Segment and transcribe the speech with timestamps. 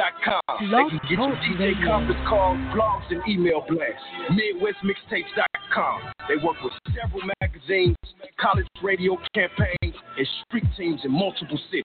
[0.00, 0.70] MidwestMixtapes.com.
[0.70, 4.02] They can get you DJ conference calls, blogs, and email blasts.
[4.30, 6.00] MidwestMixtapes.com.
[6.28, 7.96] They work with several magazines,
[8.40, 11.84] college radio campaigns, and street teams in multiple cities.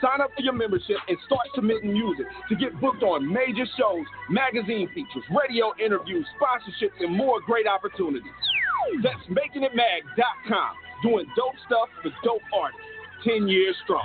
[0.00, 4.04] Sign up for your membership and start submitting music to get booked on major shows,
[4.30, 8.32] magazine features, radio interviews, sponsorships, and more great opportunities.
[9.02, 10.72] That's makingitmag.com.
[11.02, 12.80] Doing dope stuff for dope artists.
[13.24, 14.00] 10 years strong.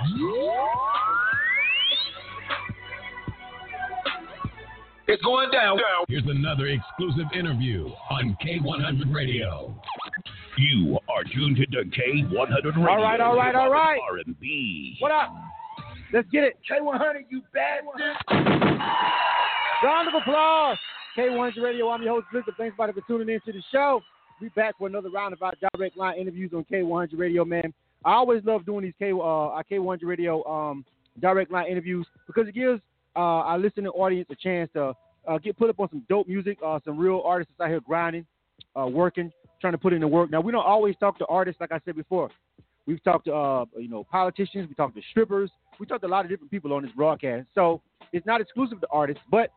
[5.08, 5.78] It's going down.
[6.08, 9.80] Here's another exclusive interview on K100 Radio.
[10.58, 12.88] You are tuned to K100 Radio.
[12.88, 13.98] All right, all right, all right.
[14.10, 14.96] R&B.
[14.98, 15.32] What up?
[16.12, 16.56] Let's get it.
[16.70, 18.00] K100, you bastard.
[19.82, 20.78] Round of applause.
[21.16, 21.88] K100 Radio.
[21.90, 22.52] I'm your host, Victor.
[22.56, 24.00] Thanks, everybody, for tuning in to the show.
[24.40, 27.72] We back for another round of our direct line interviews on K100 Radio, man.
[28.04, 30.84] I always love doing these K uh, our K100 Radio um,
[31.20, 32.80] direct line interviews because it gives
[33.16, 34.92] uh, our listening audience a chance to
[35.26, 38.26] uh, get put up on some dope music, uh, some real artists out here grinding,
[38.78, 40.30] uh, working, trying to put in the work.
[40.30, 42.30] Now we don't always talk to artists, like I said before.
[42.86, 46.08] We've talked to uh, you know politicians, we talked to strippers, we talked to a
[46.08, 47.48] lot of different people on this broadcast.
[47.54, 47.82] So
[48.12, 49.50] it's not exclusive to artists, but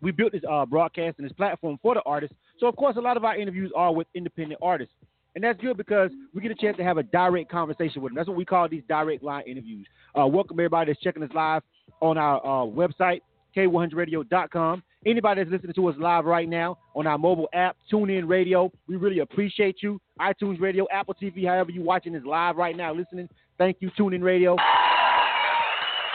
[0.00, 2.36] we built this uh, broadcast and this platform for the artists.
[2.58, 4.94] So of course, a lot of our interviews are with independent artists,
[5.34, 8.16] and that's good because we get a chance to have a direct conversation with them.
[8.16, 9.86] That's what we call these direct line interviews.
[10.18, 11.62] Uh, welcome everybody that's checking us live
[12.00, 13.20] on our uh, website,
[13.56, 14.82] k100radio.com.
[15.06, 18.96] Anybody that's listening to us live right now on our mobile app, TuneIn Radio, we
[18.96, 20.00] really appreciate you.
[20.20, 23.28] iTunes Radio, Apple TV, however you're watching this live right now, listening,
[23.58, 24.56] thank you, TuneIn Radio.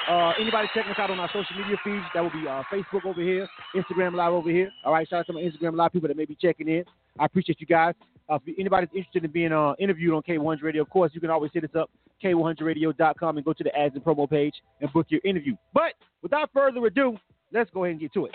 [0.10, 3.06] Uh, anybody checking us out on our social media feeds, that will be uh, Facebook
[3.06, 4.72] over here, Instagram Live over here.
[4.84, 6.84] All right, shout out to my Instagram Live people that may be checking in.
[7.20, 7.94] I appreciate you guys.
[8.28, 11.30] Uh, if anybody's interested in being uh, interviewed on K100 Radio, of course, you can
[11.30, 11.92] always hit us up,
[12.24, 15.56] K100Radio.com, and go to the ads and promo page and book your interview.
[15.76, 15.94] But
[16.24, 17.16] without further ado,
[17.54, 18.32] let's go ahead and get to it.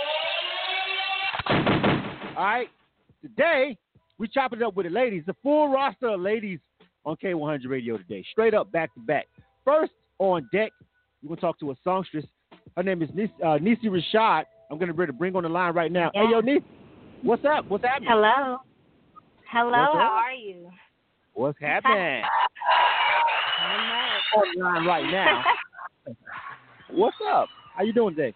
[2.37, 2.69] All right,
[3.21, 3.77] today
[4.19, 6.61] we chopping it up with the ladies, the full roster of ladies
[7.05, 9.27] on K100 Radio today, straight up back to back.
[9.65, 10.71] First on deck,
[11.25, 12.25] we're gonna talk to a songstress.
[12.77, 14.45] Her name is Nis- uh, Nisey Rashad.
[14.71, 16.11] I'm gonna bring bring on the line right now.
[16.15, 16.62] Hey, yo, Nisey,
[17.23, 17.69] what's up?
[17.69, 18.11] What's happening?
[18.11, 18.59] Hello.
[19.51, 20.13] Hello, What's how up?
[20.13, 20.71] are you?
[21.33, 22.23] What's happening?
[23.61, 23.81] I'm
[24.37, 25.45] on the line right now.
[26.91, 27.49] What's up?
[27.75, 28.34] How you doing today?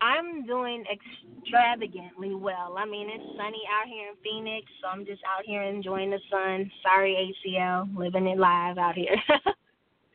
[0.00, 2.74] I'm doing extravagantly well.
[2.76, 6.18] I mean, it's sunny out here in Phoenix, so I'm just out here enjoying the
[6.28, 6.68] sun.
[6.82, 9.14] Sorry, ACL, living it live out here.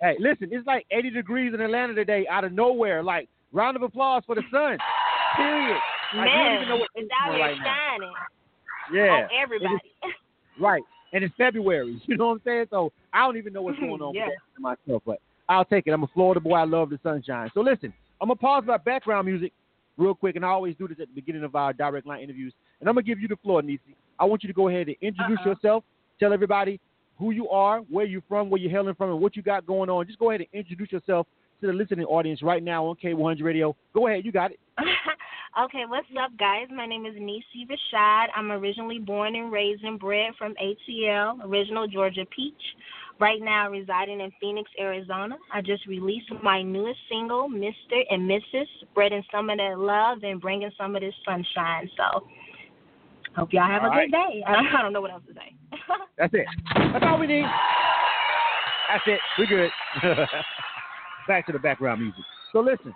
[0.01, 3.01] Hey, listen, it's like 80 degrees in Atlanta today, out of nowhere.
[3.03, 4.77] Like, round of applause for the sun.
[5.35, 5.77] Period.
[6.13, 7.57] Like, we don't Man, even know what it's out here right
[7.99, 8.11] now.
[8.93, 9.11] Yeah.
[9.23, 9.75] on everybody.
[10.59, 10.81] Right.
[11.13, 12.01] And it's February.
[12.07, 12.65] You know what I'm saying?
[12.71, 14.27] So I don't even know what's going on Yeah.
[14.27, 15.91] with myself, but I'll take it.
[15.91, 16.55] I'm a Florida boy.
[16.55, 17.51] I love the sunshine.
[17.53, 19.53] So listen, I'm gonna pause my background music
[19.97, 22.53] real quick, and I always do this at the beginning of our direct line interviews.
[22.79, 23.93] And I'm gonna give you the floor, Nisey.
[24.19, 25.51] I want you to go ahead and introduce Uh-huh.
[25.51, 25.83] yourself.
[26.19, 26.79] Tell everybody
[27.17, 29.89] who you are, where you're from, where you're hailing from, and what you got going
[29.89, 30.05] on.
[30.05, 31.27] Just go ahead and introduce yourself
[31.61, 33.75] to the listening audience right now on K100 Radio.
[33.93, 34.59] Go ahead, you got it.
[35.63, 36.67] okay, what's up, guys?
[36.73, 38.27] My name is Nisey Rashad.
[38.35, 42.53] I'm originally born and raised and bred from ATL, original Georgia Peach.
[43.19, 45.37] Right now, residing in Phoenix, Arizona.
[45.51, 47.99] I just released my newest single, Mr.
[48.11, 51.89] and Mrs., spreading some of that love and bringing some of this sunshine.
[51.97, 52.27] So,
[53.37, 54.11] hope y'all have All a right.
[54.11, 54.43] good day.
[54.47, 55.53] I don't know what else to say.
[56.17, 56.45] That's it.
[56.75, 57.45] That's all we need.
[58.89, 59.19] That's it.
[59.37, 59.69] We're good.
[61.27, 62.23] Back to the background music.
[62.53, 62.93] So listen,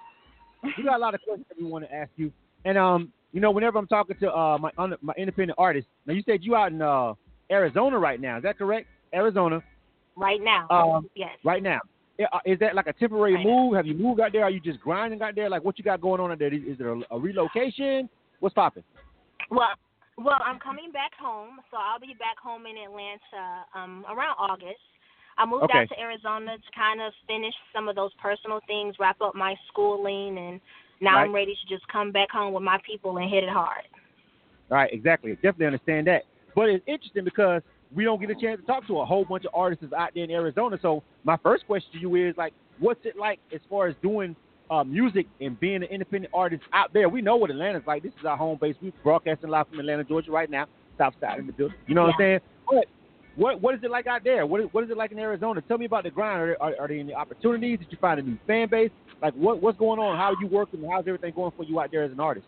[0.64, 2.32] we got a lot of questions that we want to ask you,
[2.66, 6.14] and um, you know, whenever I'm talking to uh my un- my independent artists, now
[6.14, 7.14] you said you out in uh
[7.52, 8.38] Arizona right now.
[8.38, 8.88] Is that correct?
[9.14, 9.62] Arizona,
[10.16, 10.68] right now.
[10.70, 11.32] Um, yes.
[11.44, 11.80] right now.
[12.20, 13.46] Uh, Is that like a temporary Right.
[13.46, 13.76] move?
[13.76, 14.44] Have you moved out there?
[14.44, 15.50] Are you just grinding out there?
[15.50, 16.54] Like what you got going on out there?
[16.54, 18.08] Is, there a, a relocation?
[18.40, 18.84] What's popping?
[19.50, 19.70] Well,
[20.18, 24.82] well, I'm coming back home, so I'll be back home in Atlanta um, around August.
[25.38, 25.80] I moved Okay.
[25.80, 29.56] out to Arizona to kind of finish some of those personal things, wrap up my
[29.70, 30.62] schooling, and
[31.00, 33.88] now I'm ready to just come back home with my people and hit it hard.
[34.70, 35.34] All right, exactly.
[35.36, 36.24] Definitely understand that.
[36.56, 37.62] But it's interesting because
[37.94, 40.24] we don't get a chance to talk to a whole bunch of artists out there
[40.24, 40.78] in Arizona.
[40.82, 44.36] So my first question to you is like, what's it like as far as doing
[44.72, 47.10] uh, music and being an independent artist out there?
[47.10, 48.04] We know what Atlanta's like.
[48.04, 48.76] This is our home base.
[48.82, 50.66] We're broadcasting live from Atlanta, Georgia, right now.
[50.98, 51.78] South side in the building.
[51.88, 52.40] You know what I'm saying?
[52.70, 52.86] But
[53.36, 54.46] what what is it like out there?
[54.46, 55.62] What is, what is it like in Arizona?
[55.62, 56.42] Tell me about the grind.
[56.42, 57.80] Are, are, are there any opportunities?
[57.80, 58.92] Did you find a new fan base?
[59.22, 60.18] Like what what's going on?
[60.18, 60.84] How are you working?
[60.90, 62.46] How's everything going for you out there as an artist?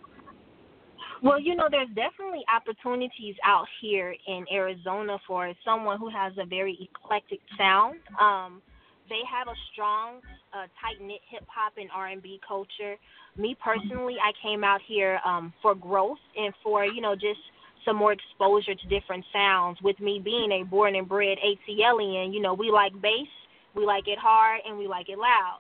[1.21, 6.45] Well, you know, there's definitely opportunities out here in Arizona for someone who has a
[6.45, 7.99] very eclectic sound.
[8.19, 8.61] Um,
[9.09, 10.21] they have a strong,
[10.53, 12.95] uh, tight knit hip hop and R and B culture.
[13.37, 17.39] Me personally, I came out here um, for growth and for you know just
[17.85, 19.77] some more exposure to different sounds.
[19.81, 23.27] With me being a born and bred ATLian, you know, we like bass,
[23.75, 25.59] we like it hard, and we like it loud.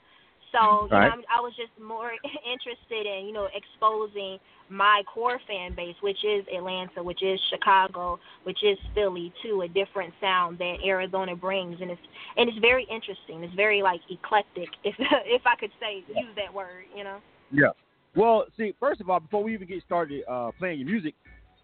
[0.53, 1.07] So you Right.
[1.07, 2.11] know, I'm, I was just more
[2.45, 4.39] interested in you know exposing
[4.69, 9.67] my core fan base, which is Atlanta, which is Chicago, which is Philly, to a
[9.67, 12.01] different sound that Arizona brings, and it's
[12.37, 13.43] and it's very interesting.
[13.43, 17.19] It's very like eclectic, if if I could say use that word, you know.
[17.51, 17.69] Yeah.
[18.15, 21.15] Well, see, first of all, before we even get started uh, playing your music,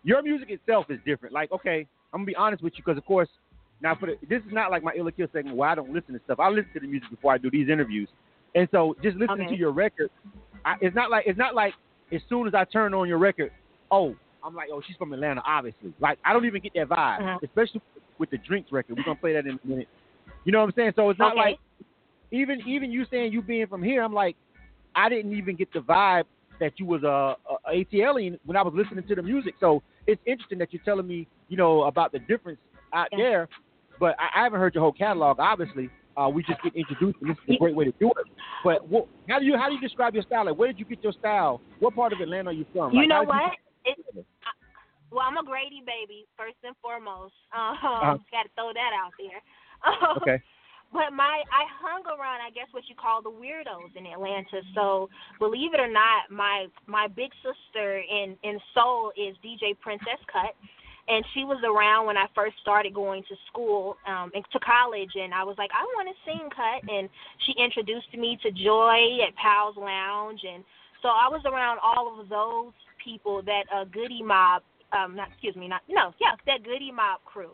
[0.04, 1.34] your music itself is different.
[1.34, 3.30] Like, okay, I'm gonna be honest with you because, of course,
[3.82, 6.14] now for the, this is not like my Illa Kill segment where I don't listen
[6.16, 6.40] to stuff.
[6.40, 8.10] I listen to the music before I do these interviews,
[8.56, 9.56] and so just listening Okay.
[9.56, 10.10] to your record,
[10.66, 11.74] I, it's not like it's not like
[12.12, 13.52] as soon as I turn on your record,
[13.92, 15.94] oh, I'm like, oh, she's from Atlanta, obviously.
[16.00, 17.40] Like, I don't even get that vibe, Uh-huh.
[17.44, 17.82] especially
[18.18, 18.98] with the Drinks record.
[18.98, 19.88] We're gonna play that in a minute.
[20.46, 20.94] You know what I'm saying?
[20.96, 21.38] So it's not Okay.
[21.38, 21.60] like
[22.32, 24.36] even even you saying you being from here, I'm like,
[24.96, 26.24] I didn't even get the vibe
[26.60, 27.36] that you was a,
[27.68, 29.56] a ATLian when I was listening to the music.
[29.60, 32.60] So it's interesting that you're telling me, you know, about the difference
[32.94, 33.18] out Yeah.
[33.18, 33.50] there.
[34.00, 35.40] But I, I haven't heard your whole catalog.
[35.40, 38.28] Obviously, uh, we just get introduced, and this is a great way to do it.
[38.64, 40.46] But what, how do you how do you describe your style?
[40.46, 41.62] Like, where did you get your style?
[41.80, 42.94] What part of Atlanta are you from?
[42.94, 43.54] You know what?
[43.86, 43.98] It,
[45.12, 47.34] well, I'm a Grady baby first and foremost.
[47.54, 48.18] Um, Uh-huh.
[48.32, 49.42] got to throw that out there.
[49.86, 50.44] Um, Okay.
[50.92, 54.62] But my I hung around, I guess, what you call the weirdos in Atlanta.
[54.74, 60.18] So believe it or not, my my big sister in in soul is DJ Princess
[60.32, 60.56] Cut,
[61.10, 65.12] and she was around when I first started going to school um, and to college.
[65.16, 67.10] And I was like, I want to sing Cut, and
[67.46, 70.64] she introduced me to Joi at Pal's Lounge, and
[71.02, 72.74] so I was around all of those
[73.04, 74.62] people that uh, Goodie Mob,
[74.92, 77.54] um, not excuse me, not no, yeah, that Goodie Mob crew.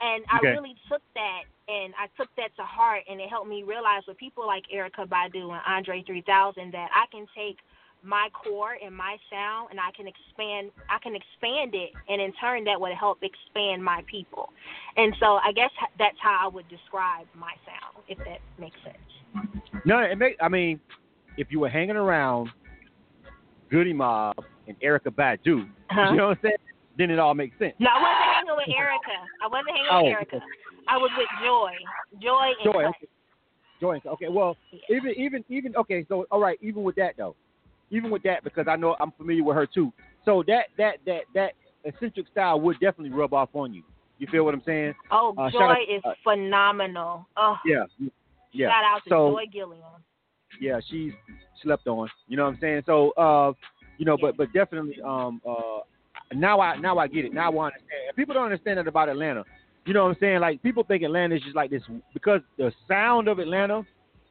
[0.00, 0.50] And I Okay.
[0.50, 4.18] really took that and I took that to heart and it helped me realize with
[4.18, 7.58] people like Erykah Badu and Andre 3000 that I can take
[8.04, 12.32] my core and my sound and I can expand I can expand it and in
[12.34, 14.48] turn that would help expand my people.
[14.96, 19.46] And so I guess that's how I would describe my sound if that makes sense.
[19.84, 20.36] No, it make.
[20.40, 20.80] I mean,
[21.36, 22.50] if you were hanging around
[23.70, 24.34] Goodie Mob
[24.66, 26.10] and Erykah Badu, Uh-huh.
[26.10, 26.56] you know what I'm saying?
[26.98, 27.74] Then it all makes sense.
[27.78, 29.26] No, I wasn't hanging with Erykah.
[29.42, 30.42] I wasn't hanging Oh, with Erykah.
[30.88, 31.72] I was with Joy.
[32.20, 32.84] Joy and Joy.
[32.84, 33.08] Okay.
[33.80, 34.00] Joy.
[34.06, 34.28] Okay.
[34.28, 34.96] Well, Yeah.
[34.96, 36.04] even even even okay.
[36.08, 36.58] So all right.
[36.60, 37.34] Even with that though,
[37.92, 39.92] even with that because I know I'm familiar with her too.
[40.24, 41.52] So that that that that
[41.84, 43.82] eccentric style would definitely rub off on you.
[44.18, 44.94] You feel what I'm saying?
[45.10, 47.26] Oh, Uh, Joi out- is uh, phenomenal.
[47.36, 47.84] Oh, Yeah.
[48.52, 48.68] Yeah.
[48.68, 49.82] shout out to so Joi Gilliam.
[50.60, 51.12] yeah, she's
[51.62, 52.08] slept on.
[52.28, 52.82] You know what I'm saying?
[52.86, 53.52] So uh,
[53.98, 54.28] you know, Yeah.
[54.30, 55.80] but but definitely um uh
[56.34, 57.32] now I now I get it.
[57.34, 58.00] Now I understand.
[58.08, 59.44] And people don't understand that about Atlanta.
[59.84, 60.40] You know what I'm saying?
[60.40, 61.82] Like people think Atlanta is just like this
[62.14, 63.84] because the sound of Atlanta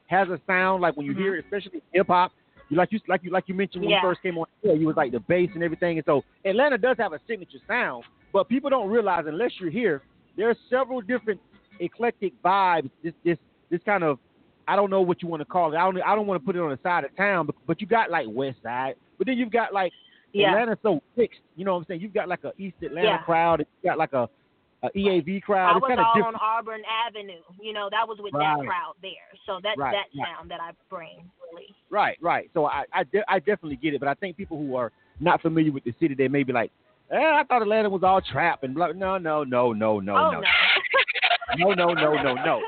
[0.08, 2.32] has a sound like when you hear it, especially hip hop.
[2.72, 3.92] You like you like you like you mentioned when.
[3.92, 3.98] Yeah.
[3.98, 5.98] you first came on here, you was like the bass and everything.
[5.98, 10.02] And so Atlanta does have a signature sound, but people don't realize unless you're here,
[10.38, 11.40] there are several different
[11.80, 12.90] eclectic vibes.
[13.04, 13.38] This this
[13.70, 14.20] this kind of
[14.68, 15.78] I don't know what you want to call it.
[15.78, 17.82] I don't I don't want to put it on the side of town, but but
[17.82, 19.92] you got like West Side, but then you've got like
[20.32, 20.52] Yeah.
[20.52, 21.42] Atlanta's so fixed.
[21.58, 22.02] You know what I'm saying?
[22.02, 23.18] You've got like a East Atlanta Yeah.
[23.20, 23.66] crowd.
[23.84, 24.30] You got like a,
[24.84, 25.74] a EAV crowd.
[25.74, 26.36] I it's was all different.
[26.36, 27.42] on Auburn Avenue.
[27.60, 28.56] You know, that was with Right.
[28.58, 29.28] that crowd there.
[29.46, 30.26] So that's Right, that right.
[30.38, 31.76] sound that I bring, really.
[31.90, 32.50] Right, right.
[32.54, 35.42] So I I, de- I definitely get it, but I think people who are not
[35.42, 36.72] familiar with the city, they may be like,
[37.12, 38.88] eh, I thought Atlanta was all trap and blah.
[38.88, 40.42] No, no, no, no, no, oh, no, no.
[41.58, 42.62] no, no, no, no, no.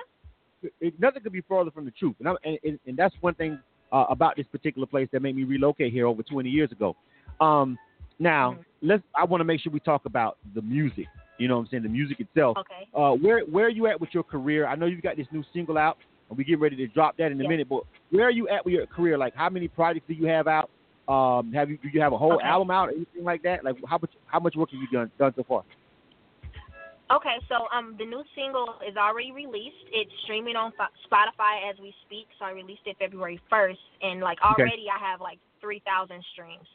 [0.79, 3.33] It, nothing could be further from the truth, and, I'm, and, and, and that's one
[3.35, 3.59] thing
[3.91, 6.95] uh, about this particular place that made me relocate here over 20 years ago.
[7.41, 7.77] Um,
[8.19, 8.65] now, Mhm.
[8.81, 9.03] let's.
[9.15, 11.07] I want to make sure we talk about the music.
[11.37, 11.83] You know what I'm saying?
[11.83, 12.57] The music itself.
[12.59, 12.87] Okay.
[12.93, 14.67] Uh, where where are you at with your career?
[14.67, 15.97] I know you've got this new single out,
[16.33, 17.49] and we get ready to drop that in a Yes.
[17.49, 17.69] minute.
[17.69, 19.17] But where are you at with your career?
[19.17, 20.69] Like, how many projects do you have out?
[21.07, 22.47] Um, have you do you have a whole Okay.
[22.47, 23.63] album out or anything like that?
[23.63, 25.63] Like, how much how much work have you done done so far?
[27.11, 29.85] Okay, so um, the new single is already released.
[29.91, 30.71] It's streaming on
[31.05, 32.27] Spotify as we speak.
[32.39, 34.63] So I released it February 1st, and like Okay.
[34.63, 36.67] already I have like 3,000 streams.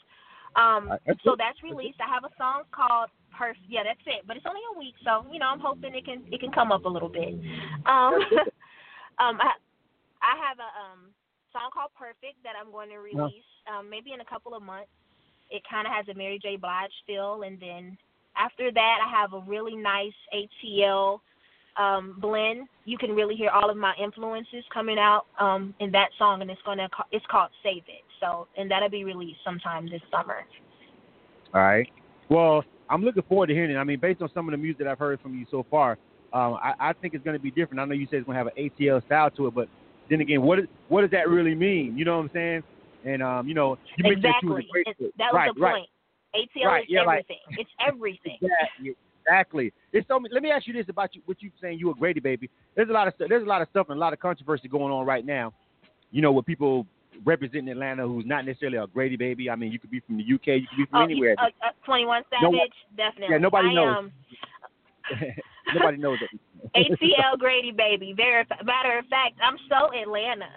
[0.55, 1.39] Um, that's so it.
[1.39, 1.99] that's released.
[2.01, 3.57] I have a song called Perf.
[3.67, 4.27] Yeah, that's it.
[4.27, 6.71] But it's only a week, so you know I'm hoping it can it can come
[6.71, 7.35] up a little bit.
[7.87, 8.21] Um,
[9.19, 9.53] um, I
[10.23, 11.11] I have a um
[11.53, 14.91] song called Perfect that I'm going to release um maybe in a couple of months.
[15.51, 16.57] It kind of has a Mary J.
[16.57, 17.97] Blige feel, and then
[18.37, 21.21] after that I have a really nice ATL
[21.77, 22.69] um blend.
[22.85, 26.51] You can really hear all of my influences coming out um in that song, and
[26.51, 28.05] it's gonna it's called Save It.
[28.21, 30.45] So and that'll be released sometime this summer.
[31.55, 31.89] All right.
[32.29, 33.77] Well, I'm looking forward to hearing it.
[33.77, 35.99] I mean, based on some of the music that I've heard from you so far,
[36.33, 37.81] um, I, I think it's going to be different.
[37.81, 39.69] I know you said it's going to have an ATL style to it, but
[40.11, 41.97] then again, what is, what does that really mean?
[41.97, 42.63] You know what I'm saying?
[43.05, 45.11] And um, you know, you mentioned that was Exactly.
[45.19, 45.75] that was right, the right.
[45.75, 45.89] point.
[46.57, 47.39] ATL Right, is yeah, like- everything.
[47.59, 48.39] it's everything.
[48.43, 48.95] Exactly.
[49.27, 49.73] Exactly.
[49.93, 50.19] It's so.
[50.33, 51.21] Let me ask you this about you.
[51.27, 51.79] What you saying?
[51.79, 52.49] You a Grady baby?
[52.75, 53.29] There's a lot of stuff.
[53.29, 55.53] There's a lot of stuff and a lot of controversy going on right now.
[56.11, 56.87] You know, with people
[57.25, 59.51] representing Atlanta who's not necessarily a Grady baby.
[59.51, 60.47] I mean, you could be from the UK.
[60.63, 61.35] You could be from Oh, anywhere.
[61.39, 62.59] uh, uh, 21 Savage, No
[62.97, 63.35] definitely.
[63.35, 63.97] Yeah, nobody I, knows.
[63.99, 64.13] Um,
[65.75, 66.31] Nobody knows that.
[66.77, 68.13] ATL Grady baby.
[68.17, 70.51] Very matter of fact, I'm so Atlanta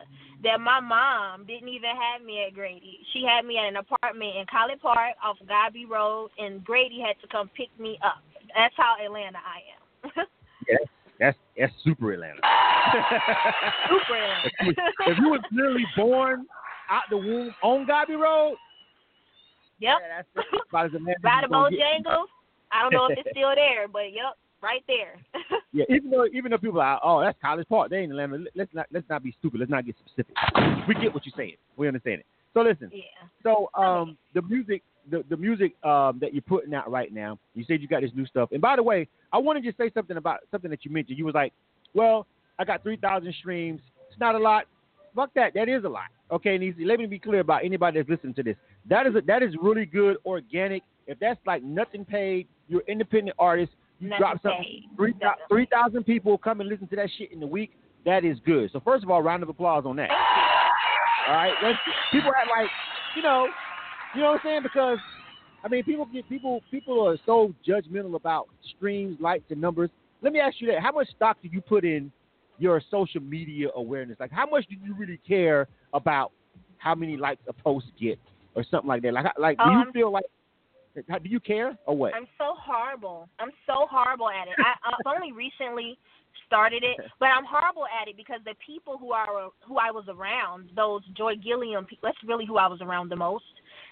[0.44, 3.00] that my mom didn't even have me at Grady.
[3.14, 7.20] She had me at an apartment in College Park off Godby Road, and Grady had
[7.22, 8.24] to come pick me up.
[8.56, 10.28] That's how Atlanta I am.
[10.70, 10.78] Yeah,
[11.20, 12.40] that's that's super Atlanta.
[13.90, 14.50] Super Atlanta.
[15.08, 16.46] if you was literally born
[16.88, 18.58] out the womb on Godby Road,
[19.80, 19.98] yep.
[20.02, 21.76] yeah, that's about as Atlanta By the you gonna.
[21.76, 22.26] Bojangles.
[22.72, 25.16] I don't know if it's still there, but yep, right there.
[25.74, 28.44] Yeah, even though even though people are, oh, that's College Park, they ain't Atlanta.
[28.56, 29.62] Let's not let's not be stupid.
[29.62, 30.36] Let's not get specific.
[30.86, 31.56] We get what you're saying.
[31.78, 32.26] We understand it.
[32.54, 32.92] So listen.
[32.94, 33.04] yeah.
[33.42, 37.40] So um, the music, the the music um that you're putting out right now.
[37.56, 38.50] You said you got this new stuff.
[38.52, 41.18] And by the way, I want to just say something about something that you mentioned.
[41.18, 41.54] You was like,
[41.94, 42.28] well,
[42.60, 43.80] I got three thousand streams.
[44.10, 44.66] It's not a lot.
[45.16, 45.54] Fuck that.
[45.54, 46.10] That is a lot.
[46.32, 48.58] Okay, and let me be clear about anybody that's listening to this.
[48.90, 50.84] That is a, that is really good organic.
[51.08, 53.72] If that's like nothing paid, you're independent artist.
[54.18, 54.84] Drop something.
[54.96, 55.14] Three
[55.50, 57.72] three thousand people come and listen to that shit in the week.
[58.06, 58.72] That is good.
[58.72, 60.10] So first of all, round of applause on that.
[60.10, 61.78] All right, Let's,
[62.12, 62.68] people act like,
[63.16, 63.48] you know,
[64.16, 64.64] you know what I'm saying?
[64.64, 64.98] Because
[65.64, 69.90] I mean, people get people people are so judgmental about streams, likes, and numbers.
[70.22, 72.12] Let me ask you that: How much stock do you put in
[72.58, 74.18] your social media awareness?
[74.20, 76.32] Like, how much do you really care about
[76.80, 78.18] how many likes a post get
[78.56, 79.14] or something like that?
[79.14, 80.26] Like, like, do you Um, feel like?
[80.96, 82.14] Do you care or what?
[82.14, 83.30] I'm so horrible.
[83.40, 84.56] I'm so horrible at it.
[84.60, 85.98] I, I've only recently
[86.48, 90.06] started it, but I'm horrible at it because the people who are who I was
[90.10, 93.46] around, those Joi Gilliam people, that's really who I was around the most.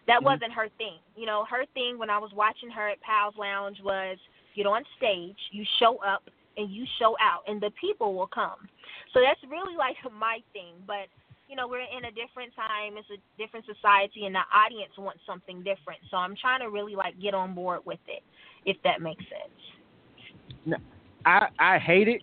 [0.07, 0.25] That Mhm.
[0.25, 0.99] wasn't her thing.
[1.15, 4.17] You know, her thing when I was watching her at Pal's Lounge was
[4.55, 6.23] get on stage, you show up,
[6.57, 8.67] and you show out, and the people will come.
[9.13, 10.73] So that's really like my thing.
[10.85, 11.07] But
[11.49, 12.93] you know, we're in a different time.
[12.97, 15.99] It's a different society, and the audience wants something different.
[16.11, 18.21] So I'm trying to really like get on board with it,
[18.65, 20.55] if that makes sense.
[20.65, 20.77] No,
[21.25, 22.21] I I hate it,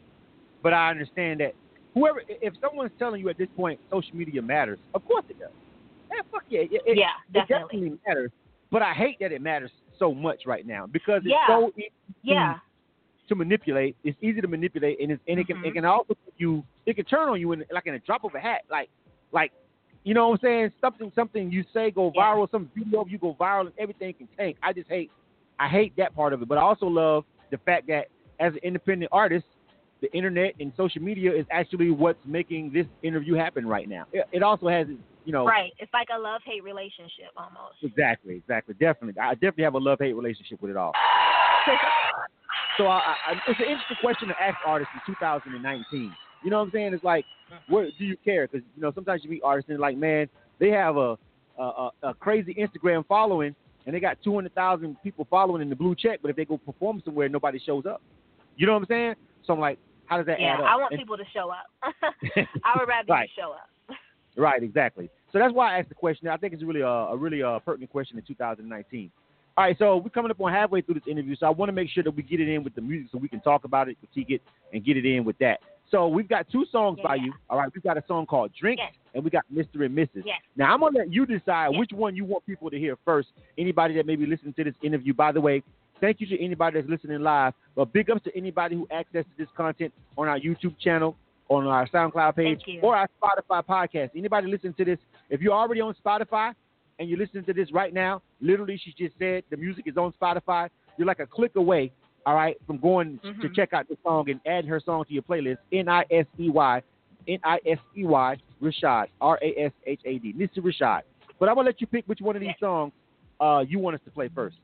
[0.62, 1.54] but I understand that
[1.94, 5.50] whoever if someone's telling you at this point social media matters, of course it does.
[6.12, 7.80] Yeah, fuck yeah, it, yeah, it definitely.
[7.80, 8.30] definitely matters.
[8.70, 11.46] But I hate that it matters so much right now because it's Yeah.
[11.48, 11.90] so easy
[12.22, 12.54] Yeah,
[13.28, 13.96] to manipulate.
[14.04, 15.74] It's easy to manipulate, and it's, and it can it Mhm.
[15.74, 18.40] can also you it can turn on you in like in a drop of a
[18.40, 18.88] hat, like
[19.36, 19.52] like
[20.02, 20.72] you know what I'm saying?
[20.80, 24.28] Something something you say go viral, some video of you go viral, and everything can
[24.36, 24.56] tank.
[24.62, 25.10] I just hate
[25.60, 28.06] I hate that part of it, but I also love the fact that
[28.40, 29.46] as an independent artist,
[30.00, 34.04] the internet and social media is actually what's making this interview happen right now.
[34.12, 34.86] It, it also has
[35.24, 35.72] you know right.
[35.78, 37.76] It's like a love hate relationship almost.
[37.82, 40.92] exactly exactly definitely I definitely have a love hate relationship with it all.
[42.78, 46.12] So I, I, it's an interesting question to ask artists in 2019.
[46.46, 46.94] You know what I'm saying?
[46.94, 47.24] It's like,
[47.68, 48.46] what do you care?
[48.46, 50.28] Because you know sometimes you meet artists and like, man,
[50.60, 51.18] they have a
[51.58, 53.52] a, a, a crazy Instagram following
[53.84, 57.02] and they got 200,000 people following in the blue check, but if they go perform
[57.04, 58.00] somewhere, nobody shows up.
[58.56, 59.14] You know what I'm saying?
[59.44, 60.66] So I'm like, how does that yeah, add up?
[60.66, 61.66] I want And- people to show up.
[62.64, 63.28] I would rather Right.
[63.36, 63.68] you show up.
[64.36, 65.08] Right, exactly.
[65.32, 66.28] So that's why I asked the question.
[66.28, 69.10] I think it's really a, a really uh pertinent question in 2019.
[69.56, 71.72] All right, so we're coming up on halfway through this interview, so I want to
[71.72, 73.88] make sure that we get it in with the music so we can talk about
[73.88, 74.42] it, critique it,
[74.74, 75.60] and get it in with that.
[75.90, 77.24] So we've got two songs by Yeah.
[77.26, 77.34] you.
[77.48, 78.92] All right, we've got a song called Drink, Yes.
[79.14, 79.84] and we got Mr.
[79.84, 80.24] and Mrs.
[80.24, 80.40] Yes.
[80.56, 81.78] Now I'm gonna let you decide Yes.
[81.78, 83.28] which one you want people to hear first.
[83.56, 85.62] Anybody that may be listening to this interview, by the way,
[86.00, 87.54] thank you to anybody that's listening live.
[87.74, 91.16] But big ups to anybody who accesses this content on our YouTube channel,
[91.48, 94.10] on our SoundCloud page, or our Spotify podcast.
[94.16, 94.98] Anybody listening to this,
[95.30, 96.52] if you're already on Spotify
[96.98, 100.12] and you're listening to this right now, literally, she just said the music is on
[100.20, 100.68] Spotify.
[100.98, 101.92] You're like a click away,
[102.26, 103.54] all right, from going to Mhm.
[103.54, 105.58] check out the song and adding her song to your playlist.
[105.72, 106.82] N I S E Y,
[107.28, 110.58] N I S E Y, Rashad, R A S H A D, Mr.
[110.58, 111.02] Rashad.
[111.38, 112.92] But I'm gonna let you pick which one of these songs
[113.40, 114.56] uh, you want us to play first?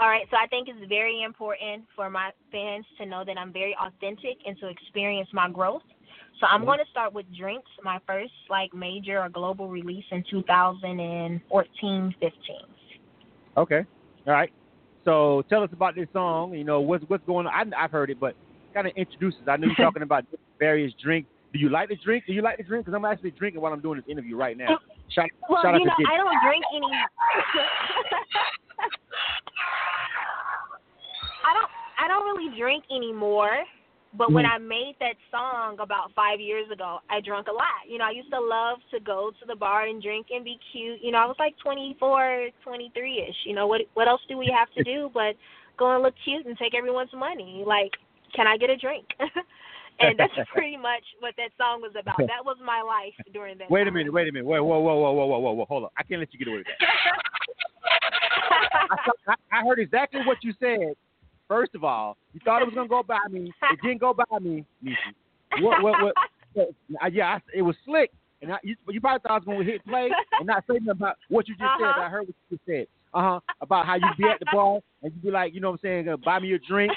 [0.00, 3.52] All right, so I think it's very important for my fans to know that I'm
[3.52, 5.82] very authentic and to experience my growth.
[6.40, 10.24] So I'm going to start with Drinks, my first like major or global release in
[10.30, 12.56] 2014, 15.
[13.58, 13.84] Okay.
[14.26, 14.50] All right.
[15.04, 16.52] So tell us about this song.
[16.54, 17.72] You know what's what's going on.
[17.74, 18.34] I, I've heard it, but
[18.74, 19.40] kind of introduces.
[19.48, 20.24] I know you're talking about
[20.58, 21.28] various drinks.
[21.52, 22.24] Do you like to drink?
[22.26, 22.84] Do you like to drink?
[22.84, 24.78] Because I'm actually drinking while I'm doing this interview right now.
[25.08, 26.86] Shout, well, shout you know, I don't drink any.
[31.44, 31.70] I don't.
[31.98, 33.64] I don't really drink anymore.
[34.12, 34.50] But when Mm.
[34.50, 37.86] I made that song about five years ago, I drank a lot.
[37.86, 40.58] You know, I used to love to go to the bar and drink and be
[40.72, 41.00] cute.
[41.00, 43.36] You know, I was like 24, 23 ish.
[43.46, 45.36] You know, what what else do we have to do but
[45.76, 47.62] go and look cute and take everyone's money?
[47.64, 47.92] Like,
[48.34, 49.06] can I get a drink?
[50.00, 52.18] and that's pretty much what that song was about.
[52.18, 53.70] That was my life during that.
[53.70, 53.94] Wait a time.
[53.94, 54.12] minute.
[54.12, 54.46] Wait a minute.
[54.46, 54.60] Wait.
[54.60, 54.80] Whoa.
[54.80, 54.94] Whoa.
[54.96, 55.12] Whoa.
[55.12, 55.26] Whoa.
[55.26, 55.38] Whoa.
[55.38, 55.52] Whoa.
[55.52, 55.64] Whoa.
[55.66, 55.90] Hold on.
[55.96, 56.88] I can't let you get away with that.
[58.90, 58.96] I,
[59.28, 60.94] I, I heard exactly what you said.
[61.50, 63.52] First of all, you thought it was gonna go by me.
[63.72, 64.94] It didn't go by me, Nisey.
[65.60, 65.82] What?
[65.82, 66.14] What?
[66.54, 66.74] What?
[67.12, 69.84] yeah, I, it was slick, and I, you, you probably thought I was gonna hit
[69.84, 71.86] play and not say nothing about what you just said.
[71.86, 71.94] Uh-huh.
[71.96, 72.86] But I heard what you just said.
[73.12, 73.40] Uh huh.
[73.60, 76.04] About how you'd be at the bar and you'd be like, you know what I'm
[76.04, 76.92] saying, uh, buy me a drink.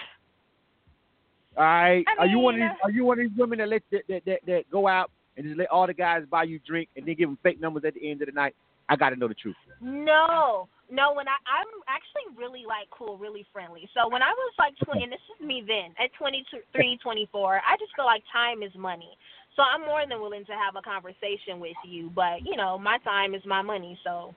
[1.57, 2.05] All right.
[2.07, 2.77] I are you one of these?
[2.83, 5.47] Are you one of these women that let that, that, that, that go out and
[5.47, 7.95] just let all the guys buy you drink and then give them fake numbers at
[7.95, 8.53] the end of the night?
[8.87, 9.55] I got to know the truth.
[9.81, 11.13] No, no.
[11.17, 13.89] When I I'm actually really like cool, really friendly.
[13.97, 17.75] So when I was like 20, and this is me then at 23, 24, I
[17.81, 19.17] just feel like time is money.
[19.55, 22.97] So I'm more than willing to have a conversation with you, but you know my
[23.03, 23.97] time is my money.
[24.03, 24.33] So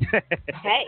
[0.00, 0.84] hey,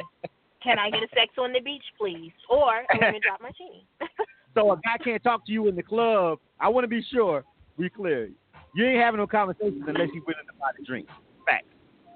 [0.62, 3.86] can I get a sex on the beach, please, or a lemon drop my martini?
[4.54, 6.38] so a guy can't talk to you in the club.
[6.58, 7.44] I want to be sure
[7.76, 8.30] we clear.
[8.74, 11.06] You ain't having no conversations unless you're willing to buy the drink.
[11.46, 11.66] Facts.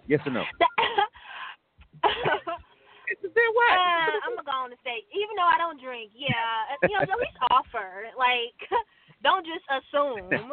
[0.09, 0.45] Yes or no?
[3.23, 3.73] Then what?
[3.73, 7.03] Uh, I'm gonna go on and say, even though I don't drink, yeah, you know,
[7.03, 8.09] at least offer.
[8.19, 8.57] Like,
[9.23, 10.53] don't just assume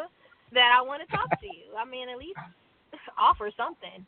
[0.53, 1.75] that I want to talk to you.
[1.77, 2.39] I mean, at least
[3.17, 4.05] offer something.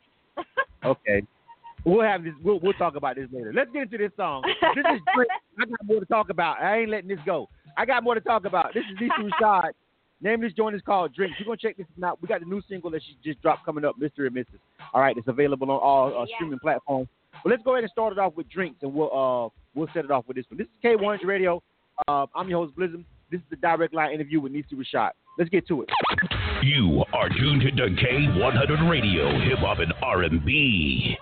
[0.84, 1.22] Okay.
[1.84, 2.34] We'll have this.
[2.42, 3.52] We'll, we'll talk about this later.
[3.52, 4.42] Let's get into this song.
[4.44, 5.30] This is drink.
[5.58, 6.60] I got more to talk about.
[6.60, 7.48] I ain't letting this go.
[7.76, 8.74] I got more to talk about.
[8.74, 9.70] This is Nisey Rashad.
[10.20, 11.36] Name of this joint is called Drinks.
[11.38, 12.20] We're gonna check this out.
[12.20, 14.26] We got the new single that she just dropped coming up, Mr.
[14.26, 14.58] and Mrs.
[14.92, 16.36] All right, it's available on all uh, Yeah.
[16.36, 17.08] streaming platforms.
[17.42, 20.04] But let's go ahead and start it off with Drinks, and we'll uh we'll set
[20.04, 20.58] it off with this one.
[20.58, 21.62] This is K100 Radio.
[22.06, 23.04] Uh, I'm your host Blizzum.
[23.30, 25.10] This is the direct line interview with Nisey Rashad.
[25.36, 25.88] Let's get to it.
[26.62, 31.16] You are tuned to K100 Radio, Hip Hop and R&B.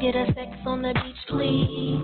[0.00, 2.00] Get a sex on the beach, please?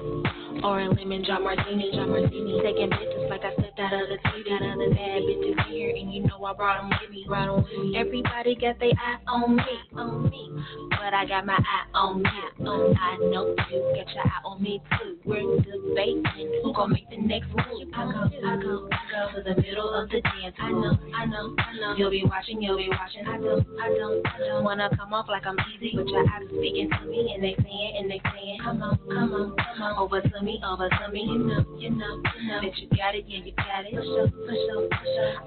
[0.63, 2.61] Or a lemon drop martini, drop martini.
[2.63, 4.45] Taking pictures like I stepped of the TV.
[4.49, 7.27] Got other bad bitches here, and you know I brought 'em with me.
[7.29, 7.97] With me.
[7.97, 10.51] Everybody got their eye on me, on me.
[10.91, 12.67] But I got my eye on you.
[12.67, 15.19] Um, I know you got your eye on me too.
[15.25, 16.25] We're debating
[16.63, 17.89] who gon' make the next move.
[17.95, 20.57] I go, I go, I go to the middle of the dance.
[20.59, 21.95] I know, I know, I know.
[21.97, 23.27] You'll be watching, you'll be watching.
[23.27, 26.49] I don't, I don't, I don't wanna come off like I'm easy, but your eyes
[26.49, 29.99] speaking to me, and they saying, and they saying, come on, come on, come on,
[29.99, 31.23] over to me, over to me.
[31.23, 33.95] You know, you know, you know that you got it, yeah, you got it.
[33.95, 34.89] For sure, for sure.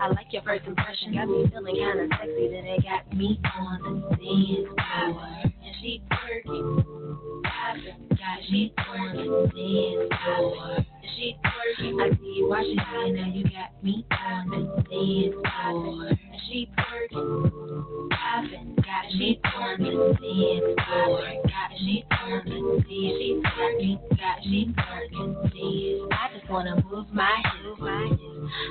[0.02, 3.80] I like your first impression, got me feeling kinda sexy, then it got me on
[3.84, 6.84] the dance floor, and she twerking.
[7.44, 8.40] Got
[8.78, 10.86] on the dance floor.
[11.16, 12.02] She twerking.
[12.02, 14.58] I see you watching me, now you got me on the
[14.90, 15.36] dance
[15.70, 16.12] floor.
[16.48, 18.10] She twerking.
[18.12, 18.76] Popping.
[18.78, 21.22] Got she the dance floor.
[21.44, 22.86] Got she the dance.
[22.88, 23.98] She twerking.
[24.18, 25.32] Got she twerking.
[25.44, 26.10] Dance.
[26.12, 27.82] I just wanna move my hips.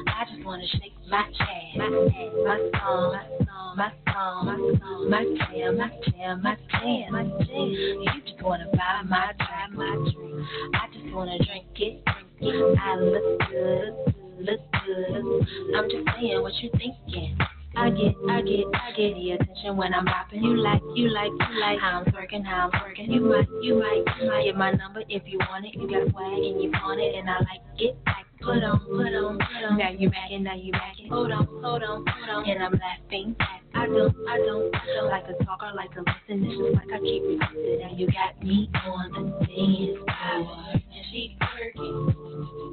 [0.06, 1.76] I just wanna shake my ass.
[1.76, 2.32] My ass.
[2.44, 3.12] My song.
[3.12, 3.76] My song.
[3.76, 4.46] My song.
[4.46, 5.10] My song.
[5.10, 5.78] My jam.
[5.78, 6.42] My jam.
[6.42, 7.12] My jam.
[7.12, 7.68] My jam.
[7.68, 10.46] You just wanna buy my drink, my drink.
[10.74, 12.27] I just wanna drink it.
[12.40, 15.76] I look good, look good.
[15.76, 17.36] I'm just saying what you thinking.
[17.76, 20.42] I get, I get, I get the attention when I'm rapping.
[20.42, 23.10] You like, you like, you like how I'm twerking, how I'm working.
[23.10, 25.74] You might, you might, you might Get my number if you want it.
[25.74, 27.96] You got swag and you want it, and I like it.
[28.06, 29.78] Like put on, put on, put on.
[29.78, 31.08] Now you back and now you back it.
[31.10, 32.48] Hold on, hold on, hold on.
[32.48, 33.36] And I'm laughing.
[33.74, 36.44] I don't, I don't, I don't like to talk or like to listen.
[36.48, 37.80] It's just like I keep repeating.
[37.80, 41.04] Now you got me on the dance floor, and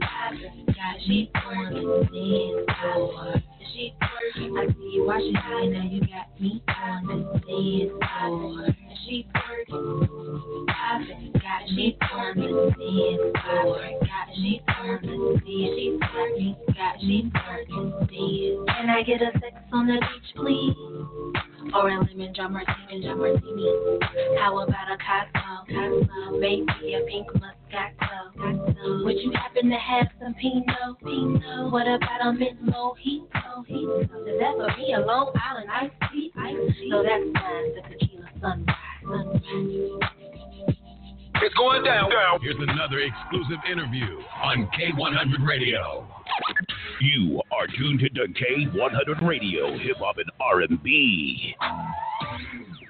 [0.02, 3.55] I just Got she twerking dance floor.
[3.76, 8.68] Watch it, and now you got me on the dance floor.
[9.06, 10.08] She twerking,
[10.66, 13.84] got me on the dance floor.
[14.00, 18.78] Got me the dance, she twerking, got me twerking, dance.
[18.78, 20.78] Can I get a sex on the beach, please?
[21.76, 24.00] Or a lemon drop martini, drop martini.
[24.40, 27.28] How about a Cosmo, Cosmo, maybe a pink
[27.76, 29.04] muscat glow.
[29.06, 31.72] Would you happen to have some Pinot, Pinot?
[31.72, 34.04] What about a mint mojito, mojito?
[34.04, 36.90] Is that for me a Long Island iced tea, iced tea?
[36.92, 40.02] So that's fine, the tequila sunrise, sunrise.
[41.42, 42.10] It's going down.
[42.42, 46.08] Here's another exclusive interview on K100 Radio.
[47.02, 51.56] You are tuned to K100 Radio, hip hop and R&B.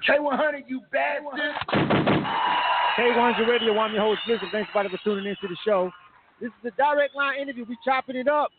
[0.08, 1.56] K100, you bastard.
[2.98, 4.48] K100 Radio, I'm your host, Listen.
[4.50, 5.90] Thanks everybody for tuning into the show.
[6.40, 7.66] This is a direct line interview.
[7.68, 8.50] We chopping it up.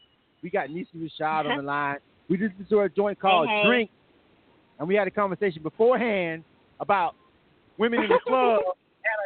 [0.43, 1.97] We got Nisey Rashad on the line.
[2.29, 3.67] We just listened to a joint called Hey, hey.
[3.67, 3.89] Drink,
[4.77, 6.43] and we had a conversation beforehand
[6.79, 7.15] about
[7.77, 8.61] women in the club.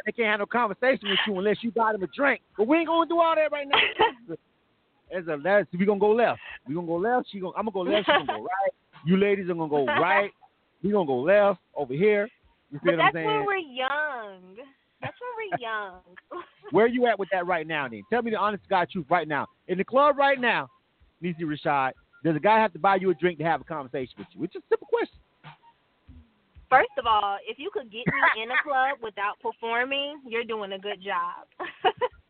[0.06, 2.40] They can't have no conversation with you unless you buy them a drink.
[2.56, 3.78] But we ain't gonna do all that right now.
[5.16, 6.40] As a that's we gonna go left.
[6.66, 7.28] We gonna go left.
[7.30, 8.06] She gonna I'm gonna go left.
[8.06, 8.72] She gonna go right.
[9.04, 10.30] You ladies are gonna go right.
[10.82, 12.28] We gonna go left over here.
[12.70, 13.26] You see But what I'm saying?
[13.26, 14.56] that's when we're young.
[15.02, 16.00] That's when we're young.
[16.70, 17.88] Where you at with that right now?
[17.88, 19.46] Then tell me the honest God truth right now.
[19.68, 20.68] In the club right now,
[21.22, 21.92] Nisey Rashad,
[22.24, 24.44] does a guy have to buy you a drink to have a conversation with you?
[24.44, 25.18] It's just a simple question.
[26.70, 30.72] First of all, if you could get me in a club without performing, you're doing
[30.72, 31.46] a good job.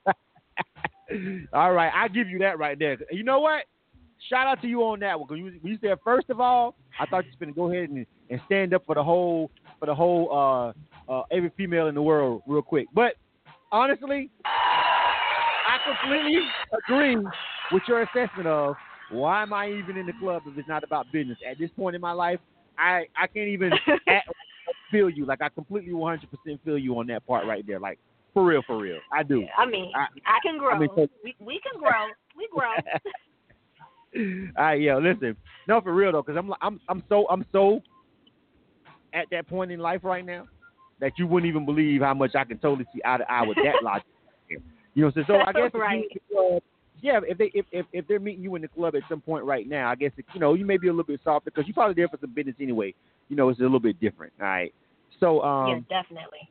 [1.52, 2.96] All right, I give you that right there.
[3.10, 3.64] You know what?
[4.28, 5.28] Shout out to you on that one.
[5.28, 7.70] 'cause you, when you said first of all, I thought you was going to go
[7.70, 10.72] ahead and, and stand up for the whole for the whole uh,
[11.08, 12.86] uh, every female in the world real quick.
[12.94, 13.14] But
[13.70, 16.40] honestly, I completely
[16.86, 17.16] agree
[17.70, 18.74] with your assessment of
[19.10, 21.38] why am I even in the club if it's not about business.
[21.48, 22.40] At this point in my life,
[22.78, 23.72] I I can't even
[24.08, 24.20] I
[24.90, 25.24] feel you.
[25.26, 26.20] Like I completely 100%
[26.64, 27.80] feel you on that part right there.
[27.80, 27.98] Like
[28.32, 29.46] for real, for real, I do.
[29.56, 30.70] I mean, I- I, can grow.
[30.70, 32.08] I mean, so- we, we can grow.
[32.36, 32.72] We grow.
[34.58, 35.36] All right, yo, listen.
[35.68, 37.82] No, for real though, because I'm I'm I'm so I'm so
[39.14, 40.46] at that point in life right now
[41.02, 43.58] that you wouldn't even believe how much I can totally see eye to eye with
[43.64, 44.06] that logic.
[44.94, 46.04] You know, so, so I guess if you Right.
[46.30, 46.60] in
[47.00, 49.44] yeah, if they if, if if they're meeting you in the club at some point
[49.44, 51.66] right now, I guess it, you know you may be a little bit softer because
[51.66, 52.94] you're probably there for some business anyway.
[53.28, 54.32] You know, it's a little bit different.
[54.40, 54.72] All right,
[55.18, 56.48] so um, yes, definitely.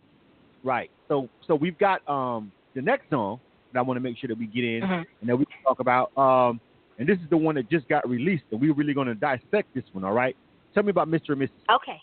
[0.63, 0.91] Right.
[1.07, 3.39] So so we've got um the next song
[3.71, 5.05] that I want to make sure that we get in Mhm.
[5.21, 6.15] and that we can talk about.
[6.17, 6.59] Um
[6.99, 9.85] and this is the one that just got released and we're really gonna dissect this
[9.93, 10.35] one, all right?
[10.73, 11.29] Tell me about Mr.
[11.29, 11.49] and Mrs.
[11.75, 11.99] Okay.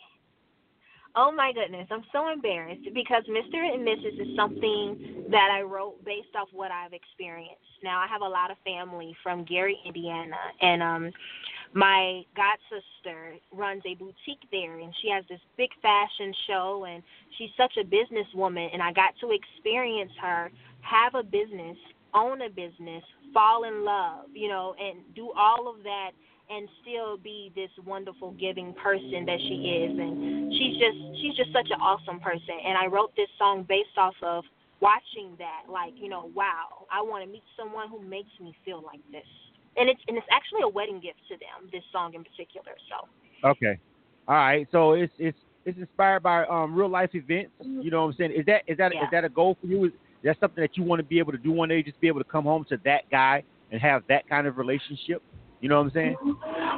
[1.16, 3.56] Oh my goodness, I'm so embarrassed because Mr.
[3.56, 4.20] and Mrs.
[4.20, 7.58] is something that I wrote based off what I've experienced.
[7.82, 11.10] Now I have a lot of family from Gary, Indiana, and um
[11.74, 17.02] my god sister runs a boutique there and she has this big fashion show and
[17.36, 21.76] she's such a businesswoman and I got to experience her have a business,
[22.14, 23.02] own a business,
[23.34, 26.12] fall in love, you know, and do all of that
[26.50, 31.52] and still be this wonderful giving person that she is and she's just she's just
[31.52, 34.44] such an awesome person and I wrote this song based off of
[34.80, 38.82] watching that like you know wow I want to meet someone who makes me feel
[38.82, 39.26] like this
[39.76, 43.08] and it's and it's actually a wedding gift to them this song in particular so
[43.44, 43.78] Okay.
[44.26, 44.66] All right.
[44.72, 47.52] So it's it's it's inspired by um real life events.
[47.61, 48.32] You know what I'm saying?
[48.32, 49.08] Is that is that is Yeah.
[49.11, 49.84] that a goal for you?
[49.87, 49.92] Is
[50.24, 52.20] that something that you want to be able to do one day, just be able
[52.20, 55.22] to come home to that guy and have that kind of relationship?
[55.60, 56.16] You know what I'm saying?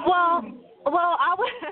[0.06, 0.42] well
[0.86, 1.48] well I would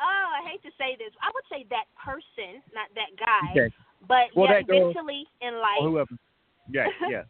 [0.00, 3.74] oh I hate to say this I would say that person not that guy Okay.
[4.08, 6.14] but Well, yeah that girl- eventually in Or life whoever.
[6.70, 7.22] Yeah, yeah.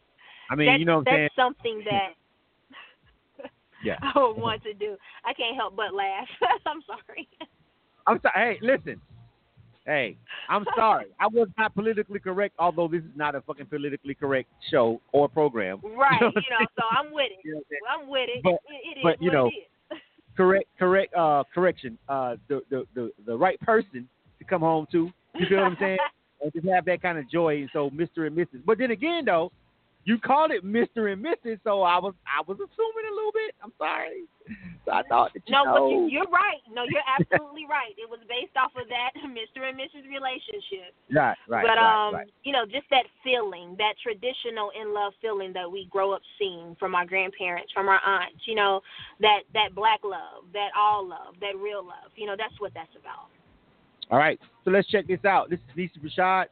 [0.51, 1.23] I mean, you know what I'm saying?
[1.25, 2.13] that's something that
[3.83, 3.97] Yeah.
[4.03, 4.97] I would want to do.
[5.25, 6.29] I can't help but laugh.
[6.67, 7.29] I'm sorry.
[8.07, 8.35] I'm sorry.
[8.35, 9.01] Hey, listen.
[9.85, 10.17] Hey,
[10.49, 11.07] I'm sorry.
[11.19, 15.29] I was not politically correct, although this is not a fucking politically correct show or
[15.29, 15.81] program.
[15.83, 17.39] Right, You know you know, so I'm with it.
[17.45, 18.03] You know I'm?
[18.03, 18.43] I'm with it.
[18.45, 19.51] But- it, it is but, you know.
[20.35, 21.99] Correct, correct, uh, correction.
[22.09, 25.11] Uh, the, the the the right person to come home to.
[25.35, 25.99] You feel what I'm saying?
[26.43, 27.59] And just have that kind of joy.
[27.59, 28.27] And so, Mr.
[28.27, 28.65] and Mrs.
[28.67, 29.53] But then again, though,
[30.05, 31.13] you called it Mr.
[31.13, 31.61] and Mrs.
[31.63, 33.55] So I was I was assuming a little bit.
[33.63, 34.27] I'm sorry.
[34.85, 35.75] So I thought that you No, know.
[35.75, 36.59] but you, you're right.
[36.67, 37.95] No, you're absolutely right.
[37.95, 39.63] It was based off of that Mr.
[39.63, 40.11] and Mrs.
[40.11, 40.91] relationship.
[41.15, 42.31] right, right, but right, um, right.
[42.43, 46.75] you know, just that feeling, that traditional in love feeling that we grow up seeing
[46.81, 48.43] from our grandparents, from our aunts.
[48.47, 48.81] You know,
[49.21, 52.11] that that black love, that all love, that real love.
[52.17, 53.31] You know, that's what that's about.
[54.11, 55.49] All right, so let's check this out.
[55.49, 56.47] This is Nisey Rashad,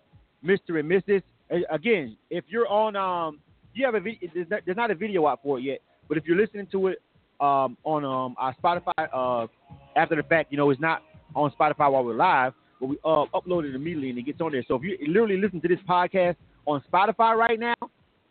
[0.45, 0.79] Mr.
[0.79, 1.23] and Mrs.
[1.71, 3.41] Again, if you're on, um,
[3.75, 6.17] you have a vi- there's not, there's not a video out for it yet, but
[6.17, 7.03] if you're listening to it
[7.41, 9.47] um, on um, our Spotify uh,
[9.97, 10.53] after the fact.
[10.53, 11.03] You know, it's not
[11.35, 14.53] on Spotify while we're live, but we uh, upload it immediately and it gets on
[14.53, 14.65] there.
[14.69, 16.37] So if you literally listen to this podcast
[16.67, 17.75] on Spotify right now,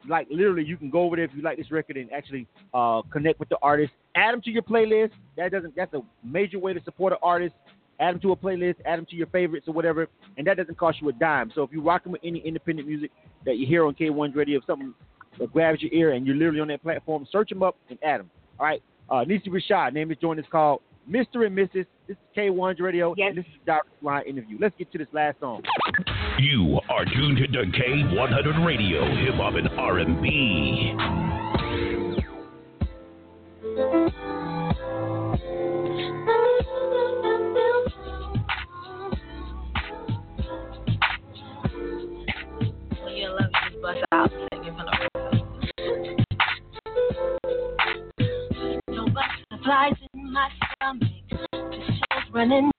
[0.07, 3.01] like literally you can go over there if you like this record and actually uh,
[3.11, 3.91] connect with the artist.
[4.15, 5.11] Add them to your playlist.
[5.35, 7.53] That doesn't that's a major way to support an artist.
[7.99, 10.07] Add them to a playlist, add them to your favorites or whatever,
[10.37, 11.51] and that doesn't cost you a dime.
[11.53, 13.11] So if you're rocking with any independent music
[13.45, 14.93] that you hear on K1 Radio, if something
[15.37, 18.21] that grabs your ear and you're literally on that platform, search them up and add
[18.21, 18.29] them.
[18.59, 18.81] All right.
[19.09, 21.45] Uh, Nisey Rashad, name is joint is called Mr.
[21.45, 21.85] and Mrs.
[22.07, 23.15] This is K1's Radio.
[23.17, 23.29] Yes.
[23.29, 24.57] and this is Direct Line Interview.
[24.61, 25.63] Let's get to this last song.
[26.39, 30.95] You are tuned to K100 Radio, Hip Hop and R&B.
[52.39, 52.78] Running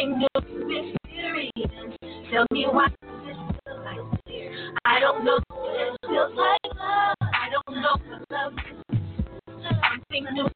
[0.00, 1.98] Something new experience.
[2.32, 4.56] Tell me why does it feel like this?
[4.86, 7.16] I don't know it feels like love.
[7.20, 8.98] I don't know what love is.
[9.46, 10.48] Something new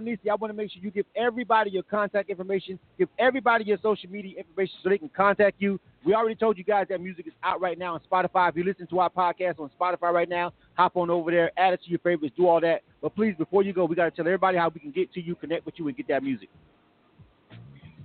[0.00, 3.78] Nisey, I want to make sure you give everybody your contact information, give everybody your
[3.82, 5.78] social media information so they can contact you.
[6.04, 8.48] We already told you guys that music is out right now on Spotify.
[8.48, 11.74] If you listen to our podcast on Spotify right now, hop on over there, add
[11.74, 12.82] it to your favorites, do all that.
[13.00, 15.20] But please, before you go, we got to tell everybody how we can get to
[15.20, 16.48] you, connect with you, and get that music.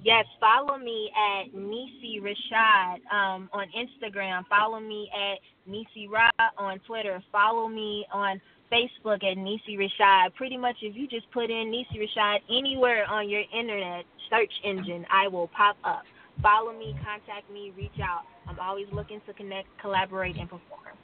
[0.03, 4.43] Yes, follow me at Nisey Rashad um, on Instagram.
[4.47, 7.21] Follow me at Nisey Ra on Twitter.
[7.31, 8.39] Follow me on
[8.71, 10.33] Facebook at Nisey Rashad.
[10.35, 15.05] Pretty much, if you just put in Nisey Rashad anywhere on your internet search engine,
[15.11, 16.03] I will pop up.
[16.41, 18.23] follow me, contact me, reach out.
[18.47, 20.95] I'm always looking to connect, collaborate, and perform.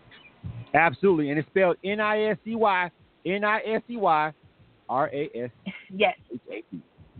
[0.73, 2.89] Absolutely, and it's spelled N I S C Y
[3.25, 4.33] N I S C Y
[4.89, 5.49] R A S.
[5.95, 6.15] Yes.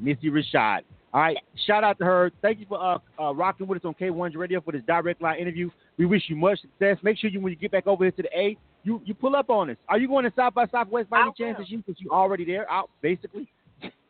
[0.01, 0.81] Nisey Rashad.
[1.13, 2.31] All right, shout out to her.
[2.41, 5.37] Thank you for uh, uh, rocking with us on K100 Radio for this direct line
[5.39, 5.69] interview.
[5.97, 6.97] We wish you much success.
[7.03, 9.35] Make sure you when you get back over here to the A, you you pull
[9.35, 9.77] up on us.
[9.87, 11.57] Are you going to South by Southwest by any chance?
[11.57, 13.47] Because you, you already there, out basically.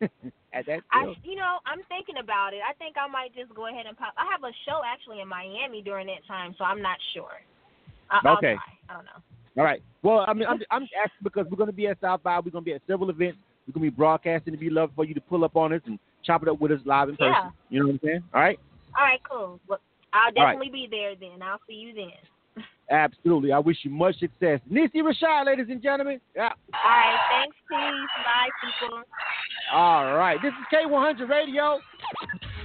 [0.52, 2.60] At that I, you know, I'm thinking about it.
[2.62, 4.14] I think I might just go ahead and pop.
[4.16, 7.42] I have a show actually in Miami during that time, so I'm not sure.
[8.08, 8.54] I, okay.
[8.88, 9.18] I don't know.
[9.56, 9.82] All right.
[10.02, 12.36] Well, I mean, I'm, I'm asking because we're going to be at South by.
[12.36, 13.38] We're going to be at several events.
[13.66, 14.52] We're going to be broadcasting.
[14.52, 16.72] It'd be love for you to pull up on us and chop it up with
[16.72, 17.32] us live in person.
[17.32, 17.50] Yeah.
[17.70, 18.22] You know what I'm saying?
[18.32, 18.58] All right.
[18.98, 19.60] All right, cool.
[19.68, 19.80] Well,
[20.12, 20.52] I'll All right.
[20.52, 21.42] definitely be there then.
[21.42, 22.12] I'll see you then.
[22.90, 23.50] Absolutely.
[23.50, 24.60] I wish you much success.
[24.70, 26.20] Nisey Rashad, ladies and gentlemen.
[26.36, 26.50] Yeah.
[26.74, 28.24] All right, thanks, peace.
[28.24, 28.48] Bye,
[28.88, 29.02] people.
[29.72, 30.38] All right.
[30.42, 31.78] This is K100 Radio.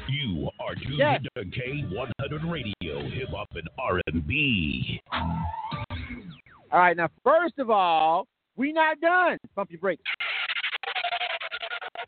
[0.09, 1.21] You are tuned Yes.
[1.37, 5.01] to K100 Radio, Hip Hop and R&B.
[6.71, 6.97] All right.
[6.97, 9.37] Now, first of all, we not done.
[9.55, 10.03] Pump your brakes.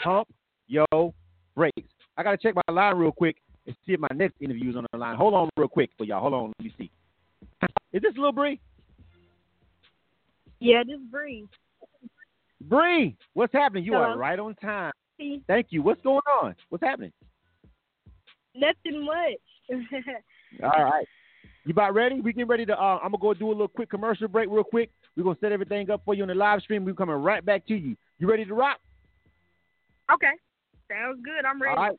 [0.03, 0.27] Pump
[0.67, 1.13] your
[1.55, 1.89] brakes.
[2.17, 4.75] I got to check my line real quick and see if my next interview is
[4.75, 5.15] on the line.
[5.15, 6.19] Hold on real quick for y'all.
[6.19, 6.53] Hold on.
[6.59, 6.91] Let me see.
[7.93, 8.59] Is this Lil Bri?
[10.59, 11.47] Yeah, just breathe.
[12.61, 13.83] Bri, what's happening?
[13.83, 14.91] You are right on time.
[15.47, 15.81] Thank you.
[15.81, 16.55] What's going on?
[16.69, 17.11] What's happening?
[18.55, 19.79] nothing much.
[20.63, 21.05] All right.
[21.65, 22.19] You about ready?
[22.21, 22.77] We getting ready to.
[22.77, 24.89] Uh, I'm gonna go do a little quick commercial break, real quick.
[25.15, 26.83] We're gonna set everything up for you on the live stream.
[26.83, 27.95] We're coming right back to you.
[28.19, 28.79] You ready to rock?
[30.11, 30.31] okay,
[30.89, 31.45] sounds good.
[31.45, 31.77] I'm ready.
[31.77, 31.97] All right.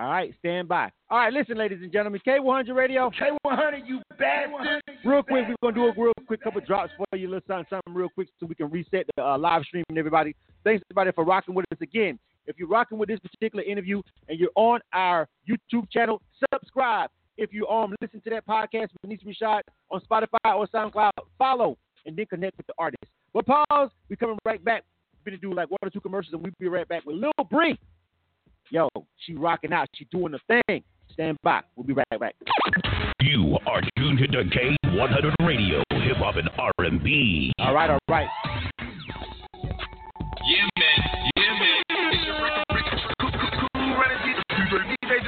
[0.00, 0.32] All right.
[0.38, 0.90] Stand by.
[1.10, 1.30] All right.
[1.30, 2.22] Listen, ladies and gentlemen.
[2.26, 3.10] K100 Radio.
[3.10, 4.80] K100, you bastard.
[5.04, 7.28] Real quick, we're gonna do a real quick couple drops for you.
[7.28, 10.34] Let's something, something real quick so we can reset the uh, live stream and everybody.
[10.64, 12.18] Thanks everybody for rocking with us again.
[12.46, 17.10] If you're rocking with this particular interview and you're on our YouTube channel, subscribe.
[17.36, 19.60] If you're on listen to that podcast with Denise Rashad
[19.90, 23.04] on Spotify or SoundCloud, follow and then connect with the artist.
[23.34, 23.90] But pause.
[24.08, 24.84] We're coming right back.
[25.26, 27.32] We're gonna do like one or two commercials and we'll be right back with Lil
[27.50, 27.78] Bri.
[28.70, 29.88] Yo, she rocking out.
[29.94, 30.82] She doing the thing.
[31.12, 31.60] Stand by.
[31.74, 32.34] We'll be right back.
[33.20, 37.52] You are tuned to the K100 Radio, Hip Hop and R&B.
[37.58, 38.28] All right, all right.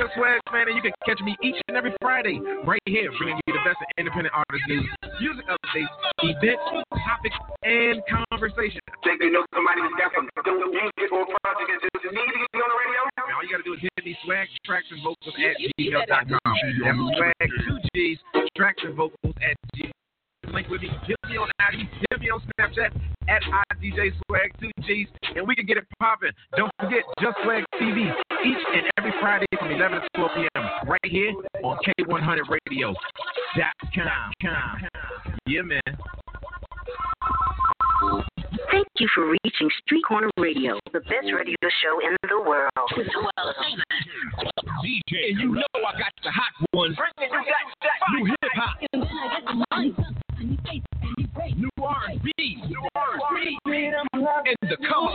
[0.02, 2.82] DJ, DJ Just Swag, man, and you can catch me each and every Friday right
[2.86, 4.88] here, bringing you the best of independent artist news,
[5.20, 8.80] music updates, events, topics, and conversation.
[9.04, 12.38] Think you know somebody who's got some dope music or project that just need to
[12.50, 13.00] get on the radio?
[13.30, 16.54] All you gotta do is hit me swag tracks and vocals at gmail.com.
[16.82, 18.18] That's swag two G's
[18.56, 20.01] tracks and vocals at gmail.
[20.50, 20.90] Link with me.
[21.06, 21.88] Hit me on IG.
[22.10, 22.90] Hit me on Snapchat
[23.28, 26.30] at IDJ Swag two G's, and we can get it popping.
[26.56, 28.10] Don't forget Just Swag TV
[28.44, 30.64] each and every Friday from 11 to 12 p.m.
[30.88, 32.92] right here on K100 Radio.
[33.56, 34.32] Dot com.
[34.42, 34.88] com.
[35.46, 35.80] Yeah, man.
[38.70, 42.70] Thank you for reaching Street Corner Radio, the best radio show in the world.
[44.82, 46.96] DJ, And you know I got the hot ones.
[48.12, 48.76] New hip hop.
[50.42, 50.58] New
[51.78, 52.32] R&B.
[52.66, 53.58] New R&B.
[53.66, 55.14] And the come.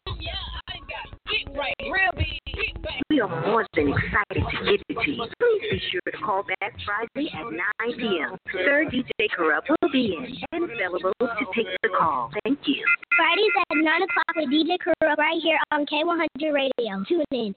[3.10, 5.26] We are more than excited to give it to you.
[5.40, 8.38] Please be sure to call back Friday at 9 p.m.
[8.54, 12.32] Sir DJ Corrupt will be in and available to take the call.
[12.46, 12.86] Thank you.
[13.18, 17.04] Fridays at 9 o'clock with DJ Corrupt right here on K100 Radio.
[17.08, 17.56] Tune in.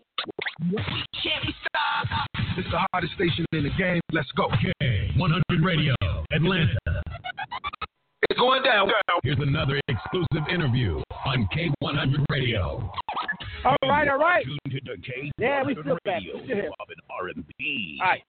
[2.57, 4.01] It's the hottest station in the game.
[4.13, 4.49] Let's go.
[4.49, 5.95] K100 Radio,
[6.33, 7.10] Atlanta.
[8.31, 8.89] It's going down.
[9.25, 12.91] Here's another exclusive interview on K100 Radio.
[13.65, 14.45] All right, all right.
[14.45, 15.99] Tuned to K100 Yeah, we still.
[16.07, 16.65] Radio, We still here.
[16.65, 17.99] And R&B.
[18.01, 18.23] All right.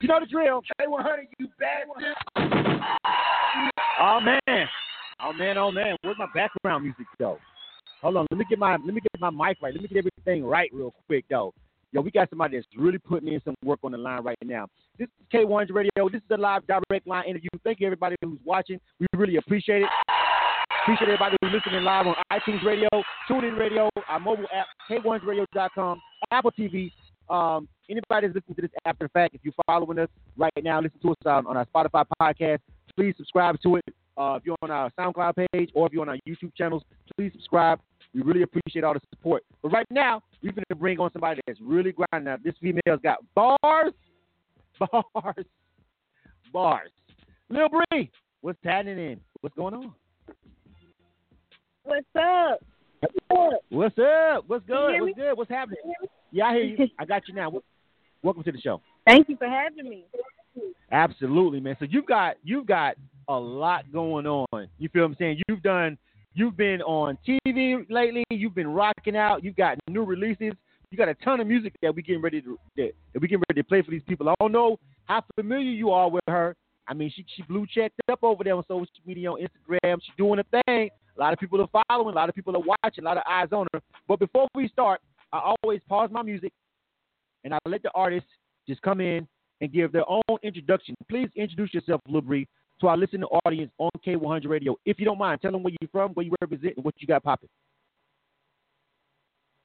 [0.00, 0.62] You know the drill.
[0.80, 2.16] K100, you bastard.
[4.00, 4.66] Oh man.
[5.22, 5.96] Oh man, oh man.
[6.00, 7.38] Where's my background music though?
[8.00, 9.74] Hold on, let me get my let me get my mic right.
[9.74, 11.52] Let me get everything right real quick though.
[11.92, 14.68] Yo, we got somebody that's really putting in some work on the line right now.
[14.96, 16.08] This is K100 Radio.
[16.08, 17.48] This is a live direct line interview.
[17.64, 18.78] Thank you everybody who's watching.
[19.00, 19.88] We really appreciate it.
[20.82, 22.88] Appreciate everybody who's listening live on iTunes Radio,
[23.28, 26.00] TuneIn Radio, our mobile app, K100Radio.com,
[26.30, 26.92] Apple TV.
[27.28, 30.80] Um, anybody that's listening to this after the fact, if you're following us right now,
[30.80, 32.60] listen to us um, on our Spotify podcast.
[32.96, 33.84] Please subscribe to it.
[34.16, 36.84] Uh, if you're on our SoundCloud page or if you're on our YouTube channels,
[37.16, 37.80] please subscribe.
[38.14, 39.42] We really appreciate all the support.
[39.62, 42.24] But right now, we're going to bring on somebody that's really grinding.
[42.24, 43.92] Now, this female's got bars,
[44.78, 45.44] bars,
[46.52, 46.90] bars.
[47.48, 48.10] Lil Bri,
[48.40, 49.20] what's happening in?
[49.40, 49.92] What's going on?
[51.84, 52.60] What's up?
[53.68, 54.44] What's up?
[54.46, 55.00] What's good?
[55.00, 55.36] What's good?
[55.36, 55.78] What's happening?
[56.30, 56.88] Yeah, I hear you.
[56.98, 57.50] I got you now.
[58.22, 58.80] Welcome to the show.
[59.06, 60.04] Thank you for having me.
[60.92, 61.76] Absolutely, man.
[61.78, 62.96] So you've got you've got
[63.28, 64.68] a lot going on.
[64.78, 65.40] You feel what I'm saying?
[65.48, 65.96] You've done
[66.34, 68.24] you've been on TV lately.
[68.30, 69.44] You've been rocking out.
[69.44, 70.52] You've got new releases.
[70.90, 73.62] You got a ton of music that we getting ready to that, we getting ready
[73.62, 74.28] to play for these people.
[74.28, 76.56] I don't know how familiar you are with her.
[76.88, 80.00] I mean, she she blue checked up over there on social media on Instagram.
[80.02, 80.90] She's doing a thing.
[81.16, 82.12] A lot of people are following.
[82.12, 83.04] A lot of people are watching.
[83.04, 83.80] A lot of eyes on her.
[84.08, 85.00] But before we start,
[85.32, 86.52] I always pause my music
[87.44, 88.28] and I let the artists
[88.68, 89.28] just come in
[89.60, 90.94] and give their own introduction.
[91.08, 92.48] Please introduce yourself, Bri,
[92.80, 94.76] to our listening audience on K100 Radio.
[94.84, 97.06] If you don't mind, tell them where you're from, where you represent, and what you
[97.06, 97.48] got popping.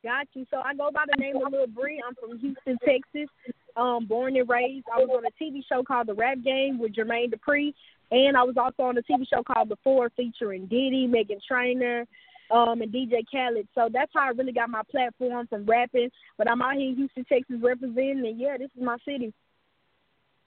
[0.03, 0.45] Got you.
[0.51, 1.99] So I go by the name of Lil Bri.
[2.07, 3.27] I'm from Houston, Texas.
[3.75, 4.85] Um, born and raised.
[4.93, 7.73] I was on a TV show called The Rap Game with Jermaine Dupri,
[8.11, 12.05] and I was also on a TV show called The Four featuring Diddy, Meghan Trainor,
[12.51, 13.67] um, and DJ Khaled.
[13.73, 16.09] So that's how I really got my platform from rapping.
[16.37, 19.33] But I'm out here in Houston, Texas, representing, and yeah, this is my city.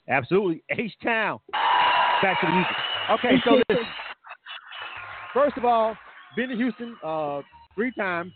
[0.08, 1.40] Absolutely, H Town.
[2.22, 2.76] Back to the music.
[3.10, 3.86] Okay, so listen.
[5.32, 5.96] First of all,
[6.36, 7.42] been to Houston uh,
[7.74, 8.32] three times.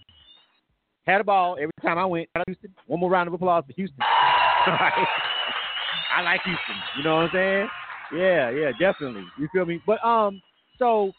[1.07, 2.29] Had a ball every time I went.
[2.47, 2.73] Houston.
[2.87, 3.99] One more round of applause for Houston.
[4.67, 6.77] I like Houston.
[6.97, 7.69] You know what I'm saying?
[8.15, 9.25] Yeah, yeah, definitely.
[9.39, 9.83] You feel me?
[9.87, 10.41] But um,
[10.79, 11.13] so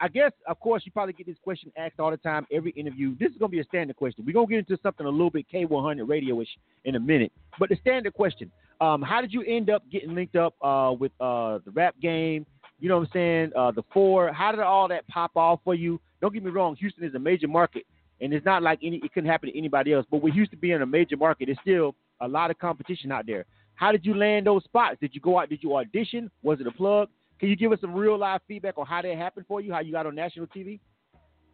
[0.00, 3.16] I guess of course you probably get this question asked all the time, every interview.
[3.18, 4.24] This is gonna be a standard question.
[4.24, 6.48] We're gonna get into something a little bit K100 radio-ish
[6.84, 7.32] in a minute.
[7.58, 11.12] But the standard question: um, How did you end up getting linked up uh, with
[11.20, 12.46] uh, the rap game?
[12.80, 13.52] You know what I'm saying?
[13.56, 14.32] Uh, the four.
[14.32, 16.00] How did all that pop off for you?
[16.20, 16.76] Don't get me wrong.
[16.76, 17.84] Houston is a major market,
[18.20, 18.98] and it's not like any.
[18.98, 20.06] It couldn't happen to anybody else.
[20.10, 21.48] But we used to be in a major market.
[21.48, 23.46] It's still a lot of competition out there.
[23.74, 24.96] How did you land those spots?
[25.00, 25.48] Did you go out?
[25.48, 26.30] Did you audition?
[26.42, 27.08] Was it a plug?
[27.38, 29.72] Can you give us some real live feedback on how that happened for you?
[29.72, 30.80] How you got on national TV?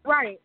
[0.04, 0.40] Right.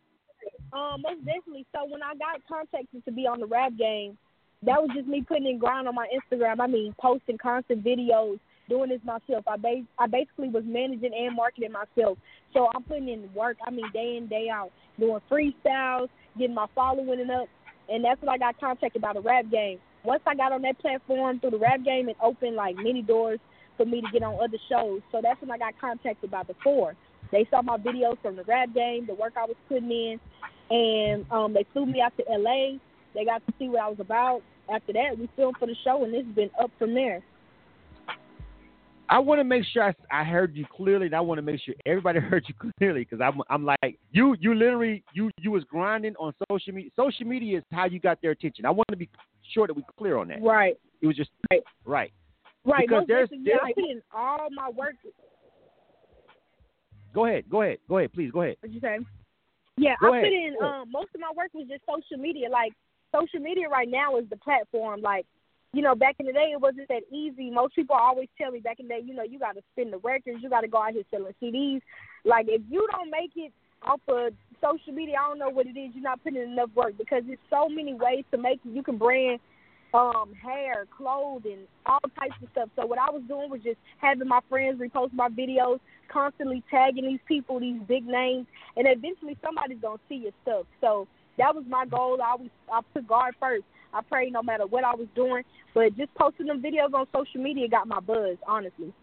[0.74, 1.66] Um, most definitely.
[1.74, 4.18] So when I got contacted to be on the rap game,
[4.64, 6.60] that was just me putting in grind on my Instagram.
[6.60, 9.46] I mean, posting constant videos, doing this myself.
[9.48, 12.18] I bas- I basically was managing and marketing myself.
[12.54, 13.58] So I'm putting in work.
[13.66, 17.48] I mean, day in day out, doing freestyles, getting my following up,
[17.88, 19.80] and that's when I got contacted by the rap game.
[20.04, 23.40] Once I got on that platform through the rap game, it opened like many doors
[23.78, 25.02] for me to get on other shows.
[25.12, 26.96] So that's when I got contacted by the four.
[27.32, 30.20] They saw my videos from the rap game, the work I was putting in,
[30.70, 32.78] and um, they flew me out to LA.
[33.14, 34.42] They got to see what I was about.
[34.74, 37.22] After that, we filmed for the show, and it's been up from there.
[39.12, 41.60] I want to make sure I, I, heard you clearly, and I want to make
[41.62, 44.36] sure everybody heard you clearly because I'm, I'm like you.
[44.40, 46.92] You literally you you was grinding on social media.
[46.96, 48.66] Social media is how you got their attention.
[48.66, 49.10] I want to be
[49.54, 50.44] sure that we clear on that.
[50.44, 50.78] Right.
[51.02, 51.64] It was just right.
[51.86, 52.12] Right.
[52.66, 52.88] Right.
[52.88, 54.96] Because there's, yeah, there's I put in all my work.
[57.16, 57.46] Go ahead.
[57.50, 57.80] Go ahead.
[57.88, 58.14] Go ahead.
[58.14, 58.58] Please go ahead.
[58.60, 59.00] What'd you say?
[59.78, 60.26] Yeah, Go I ahead.
[60.26, 62.50] put in um, most of my work was just social media.
[62.50, 62.74] Like
[63.14, 65.02] social media right now is the platform.
[65.02, 65.26] Like
[65.74, 67.52] you know, back in the day it wasn't that easy.
[67.52, 69.92] Most people always tell me back in the day, you know, you got to spin
[69.92, 71.82] the records, you got to go out here selling CDs.
[72.26, 73.54] Like if you don't make it
[73.84, 75.92] off of social media, I don't know what it is.
[75.94, 78.70] You're not putting in enough work because there's so many ways to make it.
[78.74, 79.40] You can brand
[79.94, 82.70] um hair, clothing, all types of stuff.
[82.76, 85.80] So what I was doing was just having my friends repost my videos,
[86.12, 88.46] constantly tagging these people, these big names,
[88.76, 90.66] and eventually somebody's gonna see your stuff.
[90.82, 91.08] So
[91.40, 92.20] that was my goal.
[92.24, 93.64] I always I put God first.
[93.92, 97.42] I pray no matter what I was doing, but just posting them videos on social
[97.42, 98.94] media got my buzz, honestly.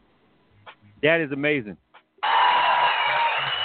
[1.03, 1.77] That is amazing.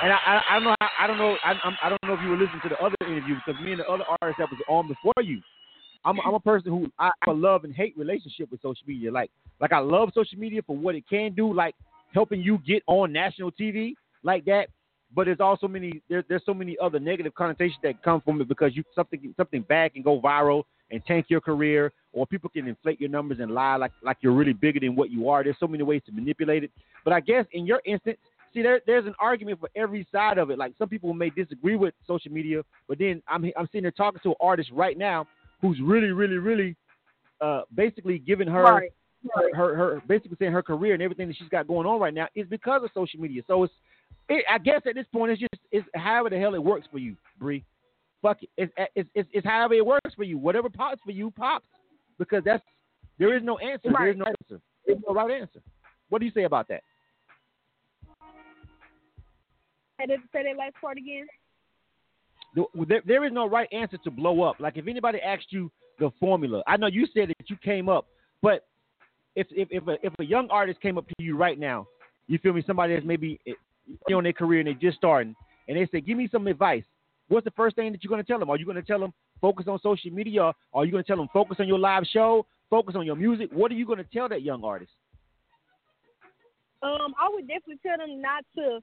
[0.03, 0.76] And I, I, I don't know.
[0.82, 1.36] How, I don't know.
[1.43, 3.72] I, I'm, I don't know if you were listening to the other interview because me
[3.72, 5.41] and the other artist that was on before you.
[6.03, 9.11] I'm, I'm a person who I have a love and hate relationship with social media.
[9.11, 11.76] Like, like I love social media for what it can do, like
[12.15, 13.93] helping you get on national TV
[14.24, 14.69] like that.
[15.14, 18.47] But there's also many there, there's so many other negative connotations that come from it
[18.47, 22.68] because you something something bad can go viral and tank your career, or people can
[22.68, 25.43] inflate your numbers and lie like like you're really bigger than what you are.
[25.43, 26.72] There's so many ways to manipulate it.
[27.03, 28.18] But I guess in your instance,
[28.53, 30.57] see there there's an argument for every side of it.
[30.57, 34.22] Like some people may disagree with social media, but then I'm I'm sitting there talking
[34.24, 35.28] to an artist right now
[35.62, 36.76] who's really really really
[37.41, 38.64] uh, basically giving her.
[38.64, 38.91] Right.
[39.36, 42.12] Her, her, her, basically saying her career and everything that she's got going on right
[42.12, 43.43] now is because of social media.
[43.45, 43.74] So it's,
[44.32, 46.99] it, I guess at this point, it's just it's however the hell it works for
[46.99, 47.63] you, Bri.
[48.21, 48.49] Fuck it.
[48.57, 50.38] It's, it's, it's, it's however it works for you.
[50.38, 51.65] Whatever pops for you, pops.
[52.17, 52.63] Because that's
[53.19, 53.89] there is no answer.
[53.91, 54.61] There is no answer.
[54.86, 55.59] There's no right answer.
[56.09, 56.82] What do you say about that?
[59.99, 61.27] Say that, say that last part again.
[62.55, 64.59] There, there is no right answer to blow up.
[64.59, 68.07] Like if anybody asked you the formula, I know you said that you came up,
[68.41, 68.65] but
[69.36, 71.88] if if if a, if a young artist came up to you right now,
[72.27, 72.63] you feel me?
[72.67, 73.39] Somebody that's maybe
[74.09, 75.36] eh, on their career and they're just starting,
[75.67, 76.84] and they say, "Give me some advice."
[77.27, 78.49] What's the first thing that you're going to tell them?
[78.49, 81.17] Are you going to tell them focus on social media, are you going to tell
[81.17, 83.49] them focus on your live show, focus on your music?
[83.51, 84.91] What are you going to tell that young artist?
[86.84, 88.79] Um, I would definitely tell them not to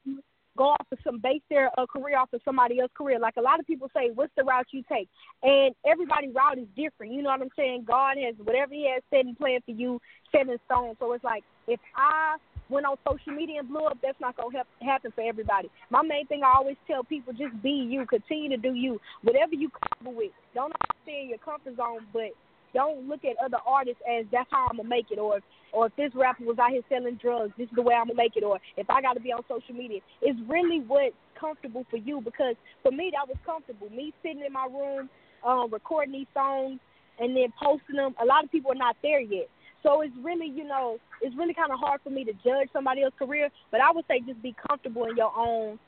[0.57, 3.18] go off of some base their uh, career off of somebody else's career.
[3.18, 5.09] Like a lot of people say, what's the route you take?
[5.42, 7.12] And everybody's route is different.
[7.12, 7.84] You know what I'm saying?
[7.86, 10.01] God has whatever He has set and planned for you,
[10.32, 10.94] set in stone.
[10.99, 12.36] So it's like if I
[12.69, 15.71] went on social media and blew up, that's not gonna happen for everybody.
[15.91, 19.55] My main thing I always tell people: just be you, continue to do you, whatever
[19.55, 20.33] you comfortable with.
[20.55, 22.33] Don't stay in your comfort zone, but
[22.75, 25.41] don't look at other artists as that's how I'm gonna make it, or
[25.73, 28.16] or if this rapper was out here selling drugs, this is the way I'm gonna
[28.16, 30.01] make it, or if I gotta be on social media.
[30.23, 33.89] It's really what's comfortable for you because for me that was comfortable.
[33.91, 35.11] Me sitting in my room,
[35.45, 36.81] um, recording these songs
[37.19, 38.14] and then posting them.
[38.23, 39.49] A lot of people are not there yet.
[39.83, 43.03] So it's really, you know, it's really kind of hard for me to judge somebody
[43.03, 43.49] else's career.
[43.70, 45.79] But I would say just be comfortable in your own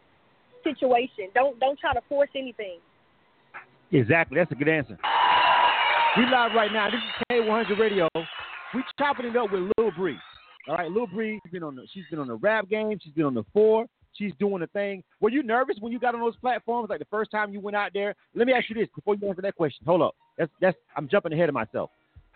[0.65, 1.29] situation.
[1.35, 2.79] Don't don't try to force anything.
[3.93, 4.39] Exactly.
[4.39, 4.99] That's a good answer.
[6.17, 6.89] We live right now.
[6.91, 8.09] This is K100 Radio.
[8.75, 10.17] We chopping it up with Lil Bri.
[10.69, 11.41] All right, Lil Bri.
[11.51, 12.99] Been on the she's been on the rap game.
[13.03, 13.87] She's been on the four.
[14.13, 15.03] She's doing the thing.
[15.21, 17.77] Were you nervous when you got on those platforms, like the first time you went
[17.77, 18.15] out there?
[18.35, 19.85] Let me ask you this before you answer that question.
[19.87, 20.15] Hold up.
[20.37, 21.91] That's that's I'm jumping ahead of myself.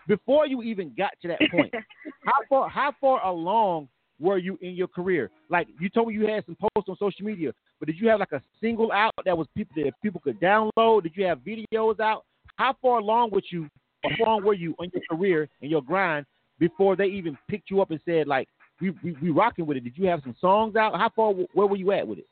[0.07, 1.73] Before you even got to that point,
[2.25, 3.87] how far how far along
[4.19, 5.29] were you in your career?
[5.49, 8.19] Like you told me you had some posts on social media, but did you have
[8.19, 11.03] like a single out that was people that people could download?
[11.03, 12.25] Did you have videos out?
[12.57, 13.67] How far along with you?
[14.03, 16.25] How far were you on your career and your grind
[16.59, 18.47] before they even picked you up and said like
[18.79, 19.83] we we, we rocking with it?
[19.83, 20.95] Did you have some songs out?
[20.95, 22.27] How far where were you at with it?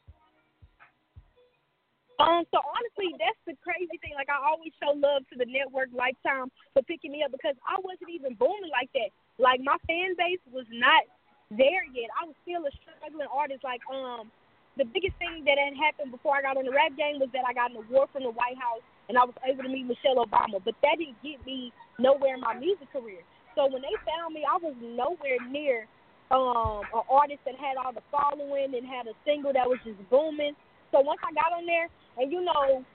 [2.21, 4.13] Um, so honestly, that's the crazy thing.
[4.13, 7.81] Like I always show love to the network Lifetime for picking me up because I
[7.81, 9.09] wasn't even booming like that.
[9.41, 11.09] Like my fan base was not
[11.49, 12.13] there yet.
[12.13, 13.65] I was still a struggling artist.
[13.65, 14.29] Like um,
[14.77, 17.49] the biggest thing that had happened before I got on the rap game was that
[17.49, 20.21] I got an award from the White House and I was able to meet Michelle
[20.21, 20.61] Obama.
[20.61, 23.25] But that didn't get me nowhere in my music career.
[23.57, 25.89] So when they found me, I was nowhere near
[26.31, 29.99] um an artist that had all the following and had a single that was just
[30.09, 30.53] booming.
[30.93, 31.89] So once I got on there,
[32.21, 32.85] and you know,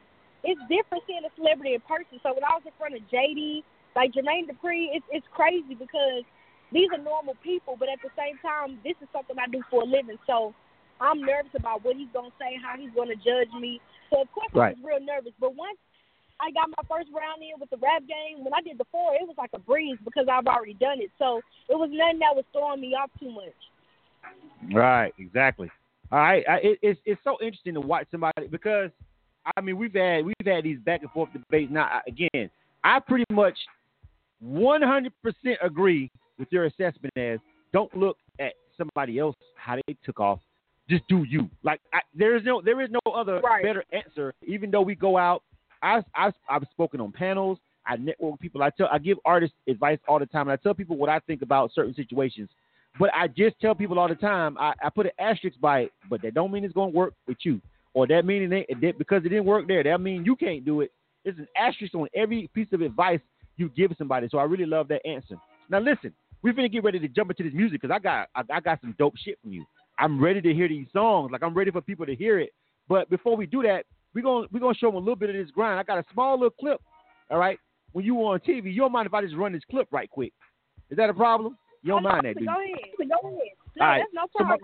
[0.47, 2.23] it's different seeing a celebrity in person.
[2.23, 3.67] So when I was in front of JD,
[3.99, 6.23] like Jermaine Dupri, it's it's crazy because
[6.71, 9.83] these are normal people, but at the same time, this is something I do for
[9.83, 10.23] a living.
[10.31, 10.55] So
[11.03, 13.83] I'm nervous about what he's gonna say, how he's gonna judge me.
[14.15, 14.79] So of course right.
[14.79, 15.35] I was real nervous.
[15.43, 15.83] But once
[16.39, 19.19] I got my first round in with the rap game, when I did the four,
[19.19, 21.11] it was like a breeze because I've already done it.
[21.19, 23.59] So it was nothing that was throwing me off too much.
[24.71, 25.71] Right, exactly.
[26.11, 28.91] All right, I, it, it's it's so interesting to watch somebody because
[29.57, 31.71] I mean we've had we've had these back and forth debates.
[31.71, 32.51] Now again,
[32.83, 33.55] I pretty much
[34.45, 35.11] 100%
[35.63, 37.41] agree with your assessment as
[37.73, 40.41] don't look at somebody else how they took off.
[40.89, 41.51] Just do you.
[41.63, 43.63] Like I, there is no there is no other right.
[43.63, 44.33] better answer.
[44.47, 45.43] Even though we go out,
[45.83, 47.59] I I I've spoken on panels.
[47.87, 48.63] I network with people.
[48.63, 50.49] I tell I give artists advice all the time.
[50.49, 52.49] And I tell people what I think about certain situations.
[52.99, 55.93] But I just tell people all the time, I, I put an asterisk by it,
[56.11, 57.61] but that don't mean it's going to work with you.
[57.95, 60.93] Or that meaning it, because it didn't work there, that mean you can't do it.
[61.25, 63.21] There's an asterisk on every piece of advice
[63.57, 64.29] you give somebody.
[64.31, 65.37] So I really love that answer.
[65.69, 68.43] Now listen, we're gonna get ready to jump into this music because I got I,
[68.53, 69.65] I got some dope shit from you.
[69.99, 71.31] I'm ready to hear these songs.
[71.33, 72.51] Like I'm ready for people to hear it.
[72.89, 73.85] But before we do that,
[74.15, 75.79] we're gonna we're gonna show them a little bit of this grind.
[75.79, 76.81] I got a small little clip.
[77.31, 77.59] All right.
[77.93, 80.33] When you on TV, you don't mind if I just run this clip right quick?
[80.91, 81.57] Is that a problem?
[81.83, 82.47] You don't mind that, do you?
[82.47, 83.11] Go ahead.
[83.23, 83.41] Go ahead.
[83.77, 84.05] No, All right.
[84.13, 84.23] no.
[84.37, 84.57] So my,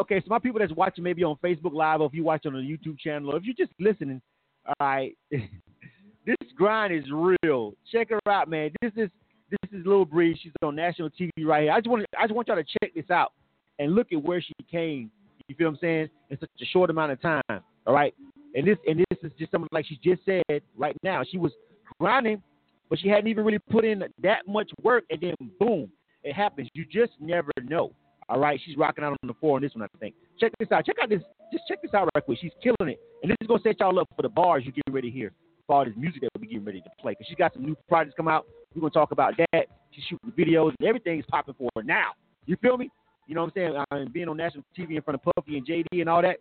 [0.00, 2.52] okay, so my people that's watching maybe on Facebook Live or if you watch on
[2.52, 4.20] the YouTube channel or if you're just listening,
[4.66, 7.74] all right, this grind is real.
[7.90, 8.70] Check her out, man.
[8.82, 9.10] This is
[9.50, 10.38] this is Lil Bri.
[10.42, 11.72] She's on national TV right here.
[11.72, 13.32] I just want I just want y'all to check this out
[13.78, 15.10] and look at where she came.
[15.48, 16.08] You feel what I'm saying?
[16.30, 17.42] In such a short amount of time.
[17.50, 18.14] All right.
[18.54, 21.22] And this and this is just something like she just said right now.
[21.28, 21.52] She was
[21.98, 22.42] grinding,
[22.88, 25.90] but she hadn't even really put in that much work, and then boom,
[26.24, 26.68] it happens.
[26.74, 27.92] You just never know.
[28.28, 30.14] All right, she's rocking out on the floor on this one, I think.
[30.40, 30.86] Check this out.
[30.86, 31.20] Check out this.
[31.52, 32.38] Just check this out right quick.
[32.40, 34.94] She's killing it, and this is gonna set y'all up for the bars you're getting
[34.94, 35.32] ready to hear
[35.66, 37.14] for all this music that we're getting ready to play.
[37.14, 38.46] Cause she's got some new projects come out.
[38.74, 39.66] We're gonna talk about that.
[39.92, 42.12] She's shooting videos, and everything's popping for her now.
[42.46, 42.90] You feel me?
[43.26, 44.06] You know what I'm saying?
[44.06, 46.36] Uh, being on national TV in front of Puffy and JD and all that,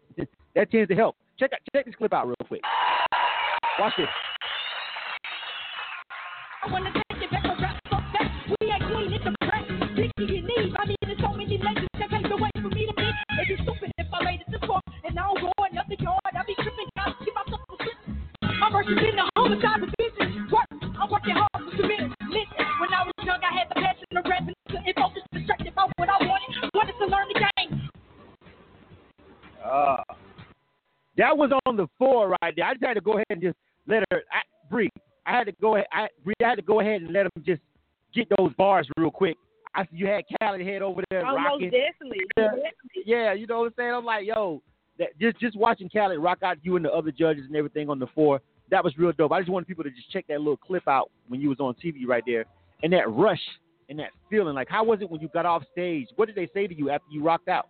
[0.56, 1.16] that tends to help.
[1.38, 2.62] Check out, check this clip out real quick.
[3.80, 4.08] Watch this.
[10.24, 13.12] I mean, there's so many legends that for me to be.
[13.28, 13.44] I
[15.04, 16.22] I don't go another yard.
[16.34, 17.36] I be tripping, keep
[19.04, 21.64] in the I'm working hard
[22.80, 24.06] when I was young, I had the passion
[25.34, 26.72] distracted by what I wanted.
[27.00, 27.90] To learn the game.
[29.66, 29.98] Uh,
[31.18, 32.66] that was on the floor right there.
[32.66, 33.58] I just had to go ahead and just
[33.88, 34.90] let her I, breathe.
[35.26, 35.88] I go ahead.
[35.92, 36.08] I,
[36.42, 37.62] I had to go ahead and let him just
[38.14, 39.36] get those bars real quick.
[39.76, 41.72] I you had Cali head over there Almost rocking.
[41.72, 42.20] definitely.
[43.06, 43.94] Yeah, yeah, you know what I'm saying.
[43.94, 44.62] I'm like, yo,
[45.00, 48.00] that just just watching Khaled rock out you and the other judges and everything on
[48.00, 48.40] the floor.
[48.70, 49.32] That was real dope.
[49.32, 51.76] I just wanted people to just check that little clip out when you was on
[51.84, 52.46] TV right there,
[52.82, 53.42] and that rush
[53.90, 54.56] and that feeling.
[54.56, 56.08] Like, how was it when you got off stage?
[56.16, 57.68] What did they say to you after you rocked out?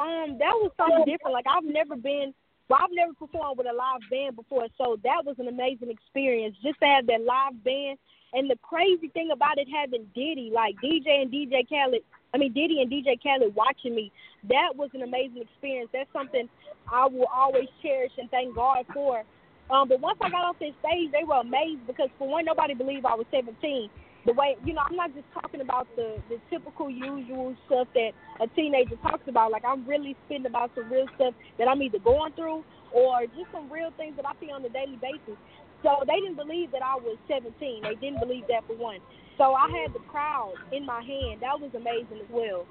[0.00, 1.32] Um, that was something different.
[1.32, 2.34] Like I've never been
[2.68, 6.56] well, I've never performed with a live band before, so that was an amazing experience.
[6.62, 7.98] Just to have that live band
[8.34, 12.02] and the crazy thing about it having Diddy, like DJ and DJ Khaled
[12.34, 14.12] I mean Diddy and DJ Khaled watching me,
[14.48, 15.90] that was an amazing experience.
[15.92, 16.48] That's something
[16.92, 19.22] I will always cherish and thank God for.
[19.70, 22.74] Um, but once I got off this stage, they were amazed because for one, nobody
[22.74, 23.88] believed I was 17
[24.26, 28.12] the way you know i'm not just talking about the the typical usual stuff that
[28.40, 31.98] a teenager talks about like i'm really spitting about some real stuff that i'm either
[31.98, 35.36] going through or just some real things that i see on a daily basis
[35.84, 38.98] so they didn't believe that i was 17 they didn't believe that for one
[39.38, 42.66] so i had the crowd in my hand that was amazing as well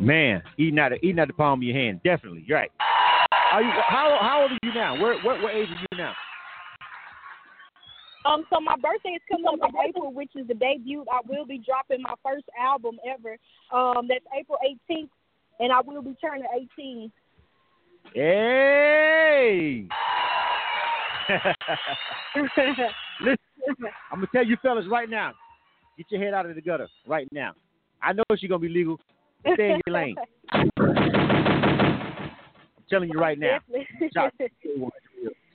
[0.00, 2.42] Man, eating out of eating out the palm of your hand, definitely.
[2.46, 2.70] You're right.
[3.52, 5.00] Are you how how old are you now?
[5.00, 6.14] Where what what age are you now?
[8.24, 11.04] Um, so my birthday is coming up in April, which is the debut.
[11.10, 13.36] I will be dropping my first album ever.
[13.72, 14.58] Um, that's April
[14.90, 15.08] 18th,
[15.58, 16.44] and I will be turning
[16.78, 17.10] 18.
[18.14, 19.88] Hey.
[23.20, 25.32] Listen, I'm gonna tell you fellas right now.
[25.96, 27.52] Get your head out of the gutter right now.
[28.02, 28.98] I know she's gonna be legal.
[29.54, 30.16] Stay in your lane.
[30.50, 30.70] I'm
[32.88, 33.58] telling you right now.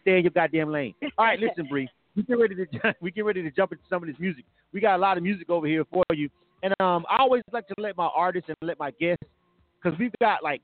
[0.01, 0.93] Stay in your goddamn lane.
[1.17, 1.89] All right, listen, Bri.
[2.15, 4.45] We get ready to we get ready to jump into some of this music.
[4.73, 6.29] We got a lot of music over here for you,
[6.63, 9.25] and um, I always like to let my artists and let my guests,
[9.81, 10.61] because we've got like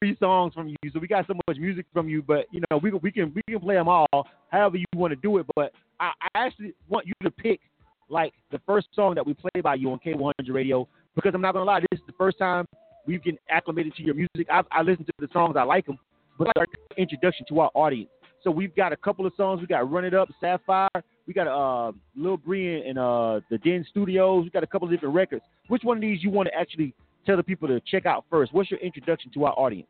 [0.00, 2.22] three songs from you, so we got so much music from you.
[2.22, 5.16] But you know, we we can we can play them all however you want to
[5.16, 5.46] do it.
[5.54, 7.60] But I, I actually want you to pick
[8.08, 11.54] like the first song that we play by you on K100 Radio because I'm not
[11.54, 12.66] gonna lie, this is the first time
[13.06, 14.46] we've been acclimated to your music.
[14.52, 15.98] I've, I listen to the songs, I like them,
[16.38, 16.66] but our
[16.96, 18.10] introduction to our audience.
[18.44, 19.60] So we've got a couple of songs.
[19.60, 20.88] We got Run It Up, Sapphire.
[21.26, 24.44] We got uh, Lil Bri and uh, the Den Studios.
[24.44, 25.42] We got a couple of different records.
[25.66, 26.94] Which one of these you want to actually
[27.26, 28.52] tell the people to check out first?
[28.52, 29.88] What's your introduction to our audience?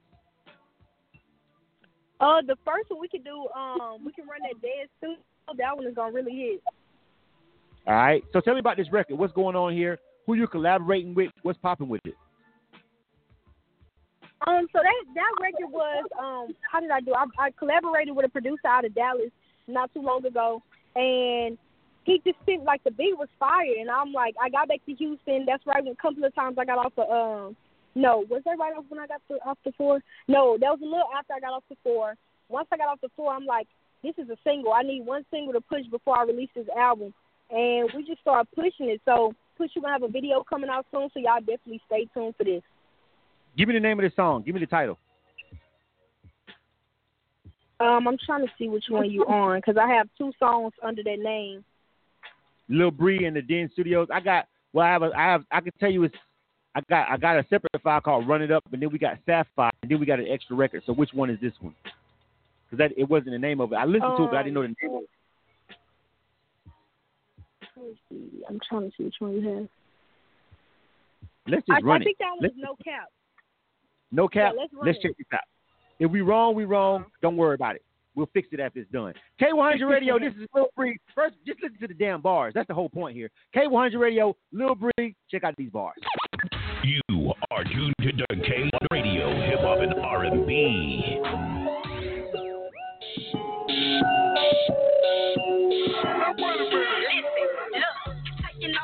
[2.19, 5.19] Uh, the first one we can do, um, we can run that Dead Studio.
[5.59, 6.63] That one is gonna really hit.
[7.87, 8.25] All right.
[8.33, 9.17] So tell me about this record.
[9.17, 9.99] What's going on here?
[10.27, 11.31] Who you collaborating with?
[11.43, 12.15] What's popping with it?
[14.47, 17.15] Um, so that that record was um, how did I do?
[17.15, 19.31] I, I collaborated with a producer out of Dallas
[19.69, 20.63] not too long ago,
[20.95, 21.59] and
[22.07, 24.95] he just sent like the beat was fire, and I'm like, I got back to
[24.95, 25.45] Houston.
[25.45, 25.83] That's right.
[25.83, 27.57] When a couple of times I got off the um,
[27.97, 30.01] no, was that right off when I got off the four?
[30.29, 32.15] No, that was a little after I got off the four.
[32.49, 33.67] Once I got off the four, I'm like,
[34.05, 34.73] this is a single.
[34.73, 37.13] I need one single to push before I release this album,
[37.51, 39.01] and we just started pushing it.
[39.05, 42.37] So, push, you gonna have a video coming out soon, so y'all definitely stay tuned
[42.37, 42.63] for this.
[43.59, 44.43] Give me the name of the song.
[44.43, 44.97] Give me the title.
[47.81, 51.03] Um, I'm trying to see which one you on because I have two songs under
[51.03, 51.65] that name.
[52.69, 54.09] Lil Bri and the Den Studios.
[54.13, 56.15] I got well, I have a, I have I can tell you it's
[56.75, 59.19] I got I got a separate file called Run It Up, and then we got
[59.25, 60.83] Sapphire, and then we got an extra record.
[60.87, 61.75] So which one is this one?
[62.71, 63.77] Because that it wasn't the name of it.
[63.77, 65.09] I listened um, to it, but I didn't know the name of it.
[68.49, 69.69] I'm trying to see which one you have.
[71.49, 72.25] Let's just I, run I think it.
[72.25, 73.09] that was let's, no cap.
[74.11, 74.53] No cap.
[74.55, 75.41] Yeah, let's, let's check this out.
[75.99, 77.03] If we wrong, we wrong.
[77.03, 77.11] Uh-huh.
[77.23, 77.83] Don't worry about it.
[78.17, 79.13] We'll fix it after it's done.
[79.41, 80.99] K100 Radio, this is Lil Bri.
[81.15, 82.55] First, just listen to the damn bars.
[82.55, 83.31] That's the whole point here.
[83.55, 85.97] K100 Radio, Lil Bri, check out these bars.
[86.83, 91.21] You are tuned to K100 Radio, Hip Hop and R&B.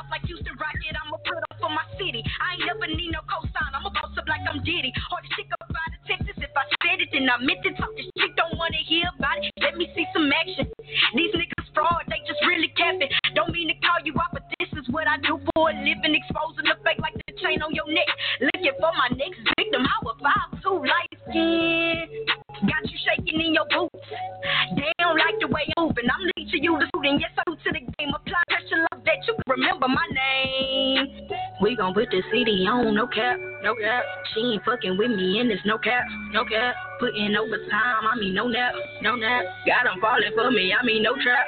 [0.03, 2.23] off like Houston Rocket, I'ma put up for my city.
[2.23, 4.91] I ain't never need no cosign, I'ma boss up like I'm Diddy.
[5.09, 6.22] Hard to stick up out of Texas, if
[6.55, 7.75] I said it, then I meant it.
[7.77, 9.51] Talking shit, don't wanna hear about it.
[9.61, 10.69] Let me see some action.
[11.15, 13.09] These niggas fraud, they just really capping.
[13.35, 16.13] Don't mean to call you out, but this is what I do for a living.
[16.13, 18.09] Exposing the fake like the chain on your neck.
[18.41, 22.07] Looking for my next victim, how a five two light skin.
[22.63, 24.07] Got you shaking in your boots.
[24.77, 26.07] They don't like the way you're moving.
[26.07, 28.13] I'm teaching you the suit, and yes, I do to the game.
[28.13, 31.29] Apply pressure that you remember my name.
[31.61, 34.03] We gon' put the city on, no cap, no cap.
[34.33, 36.75] She ain't fucking with me, and it's no cap, no cap.
[36.99, 39.45] Putting overtime, I mean no nap, no nap.
[39.65, 41.45] Got them falling for me, I mean no trap.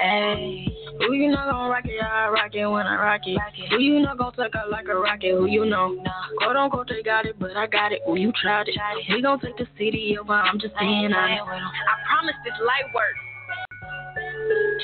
[0.00, 0.74] Hey.
[0.98, 2.02] Who you not gonna rock it?
[2.02, 3.38] I rock it when I rock it.
[3.70, 5.30] Who you not gonna suck out like a rocket?
[5.30, 6.02] Who you know?
[6.38, 8.02] Quote unquote, they got it, but I got it.
[8.04, 8.74] Who you tried it?
[9.08, 10.32] We gon' take the city over.
[10.32, 11.42] I'm just saying honest.
[11.46, 13.14] I promise this light work.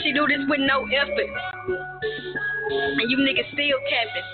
[0.02, 1.30] She do this with no effort.
[2.70, 4.28] And you niggas still capping.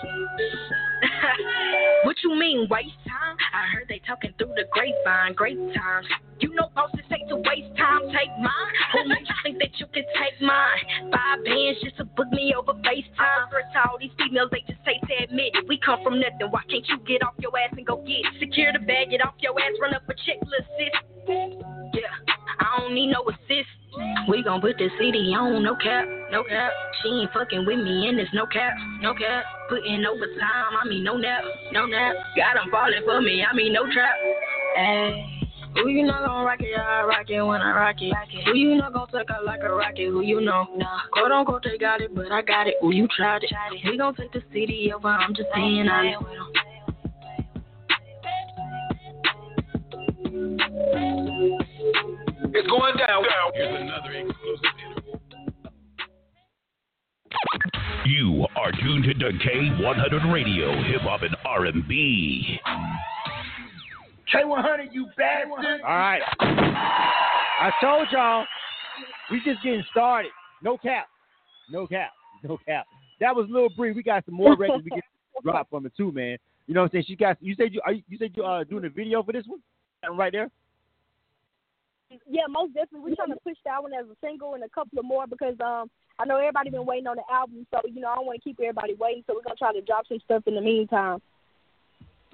[2.05, 3.37] what you mean, waste time?
[3.53, 6.07] I heard they talking through the grapevine, great times.
[6.41, 8.75] You know bosses say to waste time, take mine.
[8.93, 11.13] Who makes you think that you can take mine?
[11.13, 13.53] Five bands just to book me over FaceTime.
[13.53, 15.69] First, all these females, they just say to admit it.
[15.69, 16.49] We come from nothing.
[16.49, 18.25] Why can't you get off your ass and go get?
[18.41, 20.95] Secure the bag, get off your ass, run up a checklist, sis.
[21.31, 23.69] Yeah, I don't need no assist.
[24.29, 26.71] We gon' put the city on, no cap, no cap.
[27.03, 29.45] She ain't fucking with me and it's no cap, no cap.
[29.69, 32.15] Putting overtime, I mean no nap, no nap.
[32.37, 34.15] Got Got 'em falling for me, I mean no trap.
[34.77, 35.41] Hey.
[35.75, 36.77] Who you not gonna rock it?
[36.77, 38.13] I rock it when I rock it.
[38.47, 40.09] Who you not gonna suck out like a rocket?
[40.11, 40.67] Who you know?
[40.77, 41.01] Nah.
[41.13, 42.75] Quote unquote, they got it, but I got it.
[42.81, 43.53] Who you tried it?
[43.85, 45.09] We gon' take the city over.
[45.09, 46.19] I'm just saying honest.
[52.53, 53.25] It's going down.
[53.55, 55.13] Here's another exclusive interview.
[58.07, 62.59] You are tuned to K100 Radio, Hip Hop and R&B.
[64.35, 65.81] K100, you bastard.
[65.87, 66.23] All right.
[66.41, 68.45] I told y'all,
[69.31, 70.33] we just getting started.
[70.63, 71.07] No cap.
[71.71, 72.11] No cap.
[72.43, 72.87] No cap.
[73.21, 73.93] That was Lil Bri.
[73.93, 75.03] We got some more records we can
[75.45, 76.37] drop from it too, man.
[76.67, 77.05] You know what I'm saying?
[77.07, 77.37] She got.
[77.41, 77.81] You said you.
[77.85, 79.61] Are you, you said you uh doing a video for this one?
[80.03, 80.49] That one right there.
[82.29, 83.11] Yeah, most definitely.
[83.11, 85.55] We're trying to push that one as a single and a couple of more because
[85.61, 88.43] um I know everybody been waiting on the album, so you know I don't want
[88.43, 89.23] to keep everybody waiting.
[89.27, 91.21] So we're gonna try to drop some stuff in the meantime.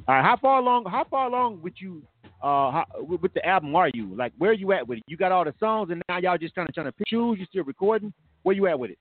[0.08, 0.24] All right.
[0.24, 0.86] How far along?
[0.86, 2.02] How far along with you?
[2.42, 4.14] Uh, how, with, with the album are you?
[4.14, 5.04] Like, where are you at with it?
[5.06, 7.38] You got all the songs, and now y'all just kind of trying to pick choose.
[7.38, 8.12] You still recording?
[8.42, 8.98] Where you at with it?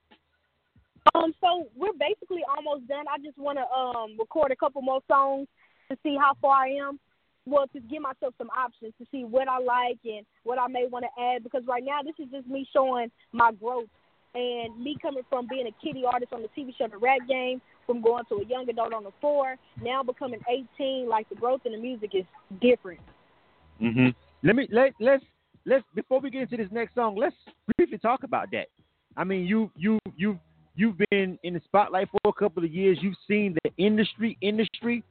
[1.14, 3.04] Um, so we're basically almost done.
[3.12, 5.48] I just want to um record a couple more songs
[5.90, 6.98] to see how far I am.
[7.46, 10.86] Well, to give myself some options to see what I like and what I may
[10.90, 11.44] want to add.
[11.44, 13.88] Because right now, this is just me showing my growth
[14.34, 17.60] and me coming from being a kiddie artist on the TV show The Rap Game,
[17.86, 20.40] from going to a young adult on the four, now becoming
[20.78, 21.08] 18.
[21.08, 22.24] Like the growth in the music is
[22.60, 23.00] different.
[23.80, 24.08] Mm-hmm.
[24.42, 25.24] Let me let let's
[25.64, 27.36] let's before we get into this next song, let's
[27.76, 28.66] briefly talk about that.
[29.16, 30.38] I mean, you you you
[30.74, 32.98] you've been in the spotlight for a couple of years.
[33.00, 35.02] You've seen the industry industry.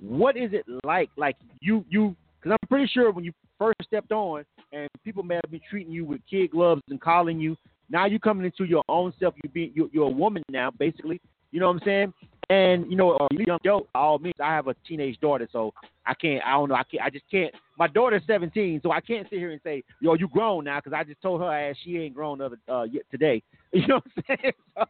[0.00, 1.10] What is it like?
[1.16, 5.34] Like you you because I'm pretty sure when you first stepped on and people may
[5.36, 7.56] have been treating you with kid gloves and calling you.
[7.90, 9.34] Now you're coming into your own self.
[9.42, 11.20] You being you're, you're a woman now, basically.
[11.50, 12.14] You know what I'm saying?
[12.48, 15.72] And you know, uh, young yo, all means, I have a teenage daughter, so
[16.06, 16.42] I can't.
[16.44, 16.74] I don't know.
[16.76, 17.02] I can't.
[17.02, 17.54] I just can't.
[17.78, 20.92] My daughter's 17, so I can't sit here and say, "Yo, you grown now," because
[20.92, 23.42] I just told her ass she ain't grown other uh, yet today.
[23.72, 24.52] You know what I'm saying?
[24.76, 24.84] So,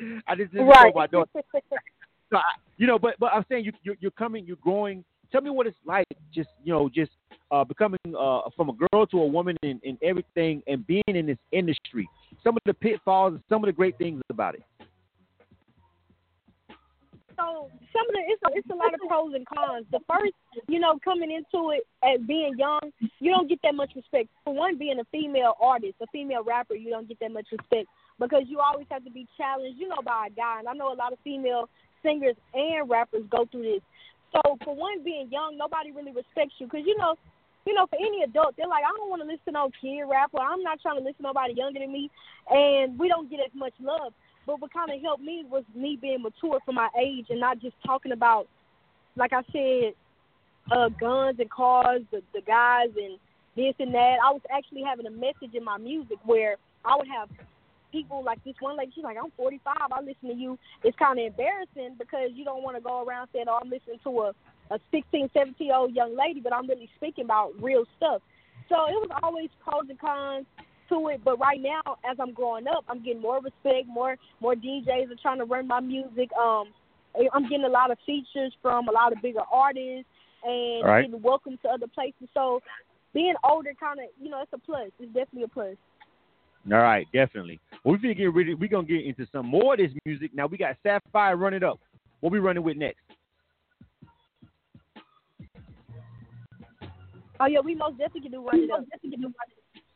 [0.28, 0.82] I just didn't Right.
[0.82, 1.30] told my daughter.
[2.30, 2.42] So I,
[2.76, 5.04] you know, but but I'm saying you you're, you're coming, you're growing.
[5.32, 7.10] Tell me what it's like, just you know, just
[7.50, 11.26] uh, becoming uh, from a girl to a woman in, in everything, and being in
[11.26, 12.08] this industry.
[12.42, 14.62] Some of the pitfalls, and some of the great things about it.
[17.36, 19.86] So some of the it's a, it's a lot of pros and cons.
[19.90, 20.34] The first,
[20.68, 24.28] you know, coming into it as being young, you don't get that much respect.
[24.44, 27.88] For one, being a female artist, a female rapper, you don't get that much respect
[28.18, 30.58] because you always have to be challenged, you know, by a guy.
[30.58, 31.68] And I know a lot of female
[32.02, 33.82] singers and rappers go through this.
[34.32, 37.16] So for one, being young, nobody really respects you because you know.
[37.66, 40.00] You know, for any adult, they're like, I don't want to listen to no kid
[40.10, 40.38] rapper.
[40.38, 42.10] I'm not trying to listen to nobody younger than me,
[42.48, 44.14] and we don't get as much love.
[44.46, 47.60] But what kind of helped me was me being mature for my age and not
[47.60, 48.48] just talking about,
[49.14, 49.92] like I said,
[50.72, 53.18] uh, guns and cars, the, the guys and
[53.56, 54.16] this and that.
[54.24, 57.28] I was actually having a message in my music where I would have
[57.90, 58.92] people like this one lady.
[58.94, 59.74] She's like, I'm 45.
[59.90, 60.58] I listen to you.
[60.84, 63.98] It's kind of embarrassing because you don't want to go around saying, oh, I'm listening
[64.04, 64.32] to a
[64.70, 68.22] a 16, 17 year old young lady, but I'm really speaking about real stuff.
[68.68, 70.46] So it was always pros and cons
[70.88, 71.22] to it.
[71.24, 73.88] But right now, as I'm growing up, I'm getting more respect.
[73.88, 76.30] More more DJs are trying to run my music.
[76.34, 76.68] Um,
[77.32, 80.08] I'm getting a lot of features from a lot of bigger artists
[80.44, 81.02] and Right.
[81.10, 82.28] getting welcome to other places.
[82.32, 82.62] So
[83.12, 84.90] being older, kind of, you know, it's a plus.
[85.00, 85.76] It's definitely a plus.
[86.66, 87.58] All right, definitely.
[87.84, 88.54] Well, we finna get ready.
[88.54, 90.32] We're gonna get into some more of this music.
[90.34, 91.80] Now we got Sapphire running Up.
[92.20, 93.00] What we running with next?
[97.40, 98.84] Oh yeah, we most definitely can do run it up.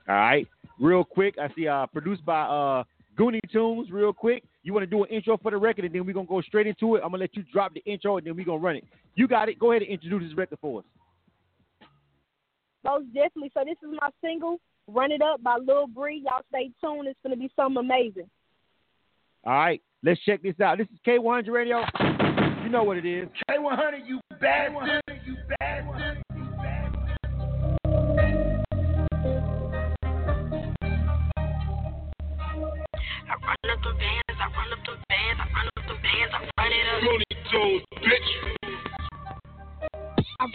[0.09, 0.49] All right.
[0.81, 2.85] Real quick, I see uh produced by uh
[3.19, 4.43] Goonie Tunes, real quick.
[4.63, 6.97] You wanna do an intro for the record and then we're gonna go straight into
[6.97, 7.03] it.
[7.05, 8.85] I'm gonna let you drop the intro and then we're gonna run it.
[9.15, 9.59] You got it.
[9.59, 10.87] Go ahead and introduce this record for us.
[12.83, 13.51] Most definitely.
[13.53, 16.23] So this is my single, "Run It Up" by Lil Bri.
[16.25, 17.09] Y'all stay tuned.
[17.09, 18.29] It's gonna be something amazing.
[19.45, 20.79] All right, let's check this out.
[20.79, 21.85] This is K100 Radio.
[22.63, 23.29] You know what it is.
[23.51, 25.03] K100, you bastard.
[25.27, 26.23] You bastard.
[33.27, 36.33] I run up them bands, I run up them bands, I run up them bands,
[36.33, 37.03] I run it up.
[37.03, 37.84] Looney Tunes, bitch.
[37.84, 37.84] I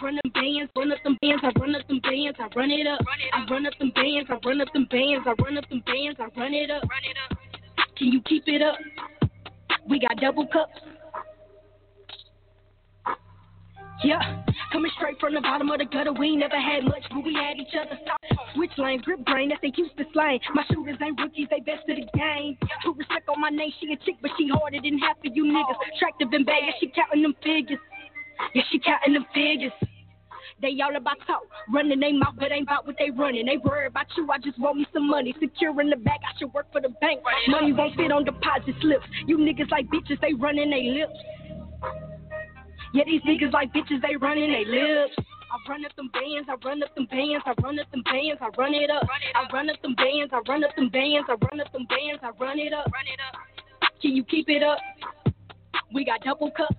[0.02, 2.88] run them bands, run up them bands, I run up them bands, I run it
[2.88, 3.02] up.
[3.34, 6.20] I run up them bands, I run up them bands, I run up them bands,
[6.20, 6.84] I run it up.
[7.98, 8.76] Can you keep it up?
[9.90, 10.80] We got double cups.
[14.02, 16.14] Yeah, coming straight from the bottom of the gutter.
[16.14, 18.00] We ain't never had much, but we had each other.
[18.56, 20.40] Switch lane, grip brain, that's they used to slang.
[20.56, 22.56] My shooters ain't rookies, they best of the game.
[22.86, 25.44] Put respect on my name, she a chick, but she harder than half of you
[25.44, 25.76] niggas.
[25.96, 27.80] Attractive and bad, yeah, she counting them figures.
[28.54, 29.74] Yeah, she counting the figures.
[30.62, 33.46] They all about talk, running they mouth, but ain't about what they running.
[33.46, 35.34] They worry about you, I just want me some money.
[35.40, 37.22] Secure in the back, I should work for the bank.
[37.48, 39.06] Money won't fit on deposit slips.
[39.26, 41.16] You niggas like bitches, they running they lips.
[42.94, 45.16] Yeah, these niggas like bitches, they running they lips.
[45.50, 48.40] I run up them bands, I run up them bands, I run up them bands,
[48.42, 49.08] I run it up.
[49.36, 52.20] I run up them bands, I run up them bands, I run up them bands,
[52.22, 52.92] I run it up.
[54.02, 54.78] Can you keep it up?
[55.94, 56.76] We got double cups.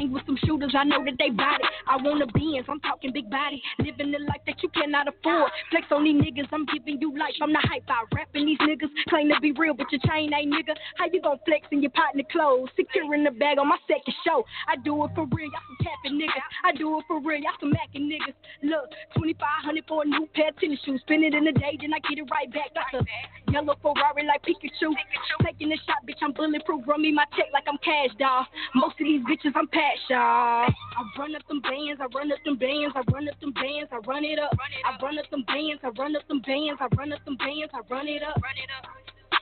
[0.00, 1.60] Hang with some shooters, I know that they body.
[1.84, 3.60] I want a Benz, I'm talking big body.
[3.84, 5.52] Living the life that you cannot afford.
[5.68, 7.36] Flex on these niggas, I'm giving you life.
[7.44, 8.88] I'm the hype out rapping these niggas.
[9.12, 10.72] Claim to be real, but your chain ain't nigga.
[10.96, 12.72] How you gon' flex in your partner clothes?
[12.80, 14.40] Securing the bag on my second show.
[14.72, 16.48] I do it for real, y'all some tapping niggas.
[16.64, 18.32] I do it for real, y'all some macking niggas.
[18.64, 18.88] Look,
[19.20, 21.04] 2500 for a new pair of tennis shoes.
[21.04, 22.72] Spend it in a day, then I get it right back.
[22.72, 24.96] Got the yellow Ferrari like Pikachu.
[25.44, 26.88] Taking a shot, bitch, I'm bulletproof.
[26.88, 28.48] Run me my check like I'm cash, dog.
[28.74, 30.66] Most of these bitches, I'm Pat Shaw.
[30.66, 33.90] I run up them bands, I run up them bands, I run up them bands,
[33.92, 34.52] I run it up.
[34.84, 37.72] I run up them bands, I run up them bands, I run up them bands,
[37.74, 38.40] I run it up.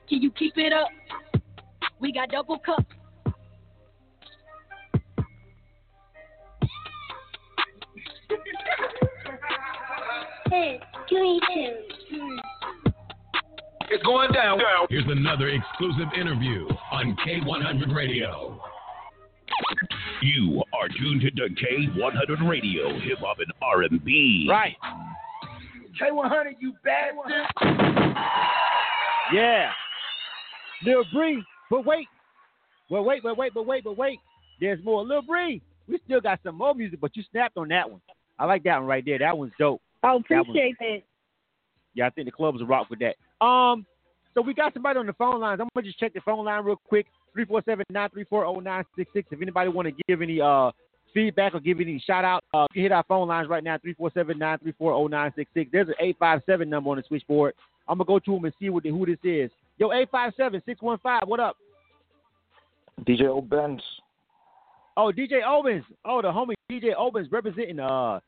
[0.09, 0.89] Can you keep it up?
[2.01, 2.85] We got double cups.
[10.51, 10.81] Hey,
[11.11, 11.41] give me
[12.11, 12.39] two.
[13.91, 14.59] It's going down.
[14.89, 18.59] Here's another exclusive interview on K100 Radio.
[20.23, 24.47] You are tuned to K100 Radio, Hip Hop and R&B.
[24.51, 24.77] Right.
[26.01, 27.47] K100, you bastard.
[29.33, 29.71] Yeah.
[30.85, 32.07] Lil Bri, but wait.
[32.91, 34.19] Well, wait, but wait, but wait, but wait.
[34.61, 35.05] There's more.
[35.05, 38.01] Lil Bri, we still got some more music, but you snapped on that one.
[38.39, 39.19] I like that one right there.
[39.19, 39.81] That one's dope.
[40.03, 40.99] I That appreciate that.
[41.95, 43.17] Yeah, I think the clubs will rock with that.
[43.45, 43.85] Um,
[44.35, 45.61] so we got somebody on the phone lines.
[45.61, 47.07] I'm gonna just check the phone line real quick.
[47.39, 48.85] 347-934-0966.
[49.07, 50.71] If anybody want to give any uh
[51.15, 53.79] feedback or give any shout out, uh, you can hit our phone lines right now.
[53.79, 55.71] 347-934-0966.
[55.73, 57.55] There's an 857 number on the switchboard.
[57.89, 59.51] I'm gonna go to them and see what the, who this is.
[59.79, 61.27] Yo, 857-615.
[61.27, 61.57] What up?
[63.07, 63.81] DJ Obens.
[64.97, 65.85] Oh, DJ Obens.
[66.05, 68.21] Oh, the homie DJ Obens representing uh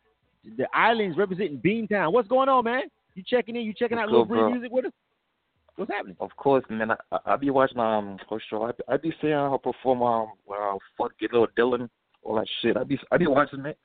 [0.57, 2.13] the islands, representing Beantown.
[2.13, 2.83] What's going on, man?
[3.15, 3.63] You checking in?
[3.63, 4.93] You checking out What's Lil good, Bree music with us?
[5.77, 6.17] What's happening?
[6.21, 6.91] Of course, man.
[6.91, 8.65] I, I, I be watching um her show.
[8.65, 11.89] I, be- I be seeing her perform um well, fuck get little Dylan,
[12.23, 12.77] all that shit.
[12.77, 13.79] I be I be watching it.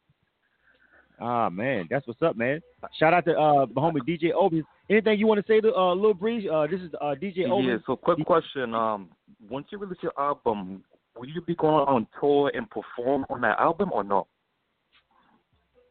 [1.19, 2.61] Ah man, that's what's up, man.
[2.99, 4.65] Shout out to uh my homie DJ Owens.
[4.89, 6.47] Anything you want to say to uh Lil Breeze?
[6.51, 7.77] Uh, this is uh DJ Yeah.
[7.85, 8.75] So quick question.
[8.75, 9.09] Um,
[9.49, 10.83] once you release your album,
[11.17, 14.27] will you be going on tour and perform on that album or no?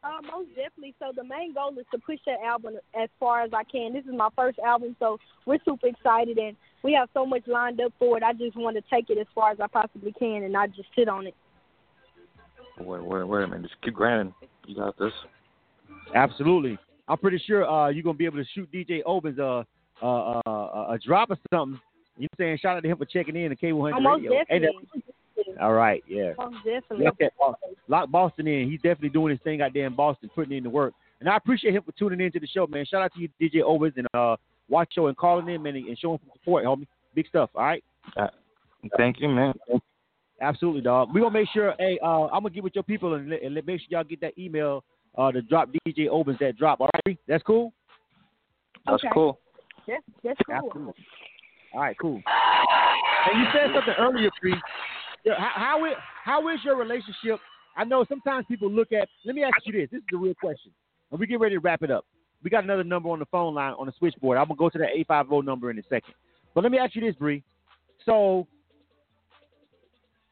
[0.04, 0.94] Uh, most definitely.
[0.98, 3.94] So the main goal is to push that album as far as I can.
[3.94, 7.80] This is my first album, so we're super excited and we have so much lined
[7.80, 8.22] up for it.
[8.22, 10.88] I just want to take it as far as I possibly can and not just
[10.94, 11.34] sit on it.
[12.78, 13.62] Wait, wait, wait a minute.
[13.62, 14.34] Just keep grinding.
[14.66, 15.12] You got this.
[16.14, 16.78] Absolutely.
[17.08, 19.62] I'm pretty sure uh you're gonna be able to shoot DJ Owens uh
[20.02, 21.80] uh, uh, uh a drop or something.
[22.18, 22.58] You know what I'm saying?
[22.60, 24.32] Shout out to him for checking in to K100 Oh, Radio.
[24.48, 24.88] Hey, definitely.
[25.06, 25.14] that-
[25.60, 26.32] all right, yeah.
[26.38, 27.04] Most definitely.
[27.04, 27.32] Lock, that,
[27.88, 28.70] lock Boston in.
[28.70, 30.94] He's definitely doing his thing out there in Boston, putting in the work.
[31.20, 32.84] And I appreciate him for tuning into the show, man.
[32.84, 34.36] Shout out to you, DJ Owens, and uh,
[34.68, 36.86] watch show and calling in, man, and showing some support, homie.
[37.14, 37.84] Big stuff, all right?
[38.16, 38.26] Uh,
[38.96, 39.54] thank you, man.
[40.40, 41.08] Absolutely, dog.
[41.14, 43.30] We're going to make sure, hey, uh, I'm going to get with your people and,
[43.30, 44.82] let, and let, make sure y'all get that email
[45.16, 47.18] uh, to drop DJ Owens that drop, all right?
[47.28, 47.72] That's cool?
[48.86, 49.10] That's Okay.
[49.14, 49.38] cool.
[49.86, 50.56] That's, that's cool.
[50.56, 50.94] Absolutely.
[51.72, 52.20] All right, cool.
[53.30, 54.54] And you said something earlier, Free.
[55.26, 55.92] How, how, is,
[56.24, 57.40] how is your relationship?
[57.76, 59.88] I know sometimes people look at, let me ask you this.
[59.90, 60.70] This is the real question.
[61.10, 62.04] And we get ready to wrap it up.
[62.42, 64.36] We got another number on the phone line on the switchboard.
[64.36, 66.14] I'm to go to that 850 number in a second.
[66.54, 67.42] But let me ask you this, Bri.
[68.04, 68.46] So,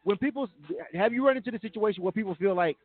[0.05, 0.49] when people,
[0.95, 2.76] have you run into the situation where people feel like,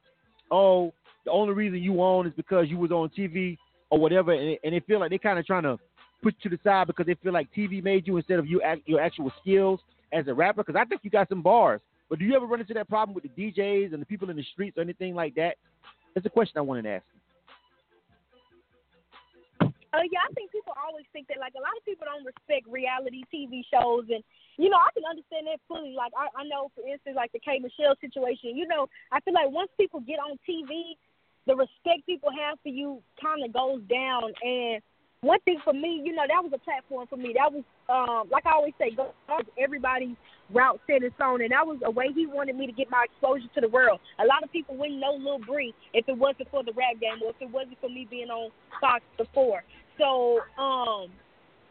[0.49, 0.93] oh,
[1.25, 3.57] the only reason you on is because you was on TV
[3.89, 5.77] or whatever, and, and they feel like they kind of trying to
[6.23, 9.01] pushed to the side because they feel like TV made you instead of you your
[9.01, 9.79] actual skills
[10.13, 10.63] as a rapper?
[10.63, 11.81] Because I think you got some bars.
[12.09, 14.37] But do you ever run into that problem with the DJs and the people in
[14.37, 15.57] the streets or anything like that?
[16.15, 17.05] That's a question I wanted to ask.
[19.97, 22.67] Uh, yeah, I think people always think that like a lot of people don't respect
[22.69, 24.21] reality TV shows, and
[24.57, 25.95] you know I can understand that fully.
[25.95, 28.53] Like I, I know, for instance, like the K Michelle situation.
[28.53, 30.99] You know, I feel like once people get on TV,
[31.47, 34.35] the respect people have for you kind of goes down.
[34.43, 34.83] And
[35.21, 37.33] one thing for me, you know, that was a platform for me.
[37.33, 39.15] That was um, like I always say, go
[39.57, 40.19] everybody's
[40.51, 43.05] route set its own, and that was a way he wanted me to get my
[43.05, 43.99] exposure to the world.
[44.19, 47.21] A lot of people wouldn't know Lil Bri if it wasn't for the rap game
[47.23, 49.63] or if it wasn't for me being on Fox before.
[49.97, 51.09] So um,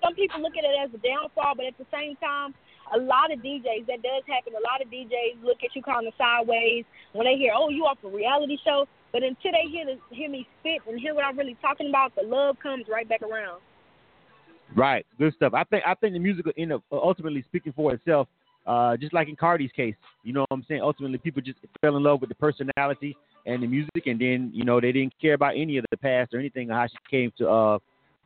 [0.02, 2.54] some people look at it as a downfall, but at the same time,
[2.94, 4.52] a lot of DJs that does happen.
[4.54, 7.84] A lot of DJs look at you kind of sideways when they hear, "Oh, you
[7.84, 11.24] off a reality show." But until they hear the, hear me spit and hear what
[11.24, 13.60] I'm really talking about, the love comes right back around.
[14.74, 15.54] Right, good stuff.
[15.54, 18.28] I think I think the music will end up ultimately speaking for itself.
[18.66, 19.94] Uh, just like in Cardi's case,
[20.24, 20.80] you know what I'm saying?
[20.82, 24.64] Ultimately, people just fell in love with the personality and the music, and then you
[24.64, 27.32] know they didn't care about any of the past or anything or how she came
[27.38, 27.78] to uh,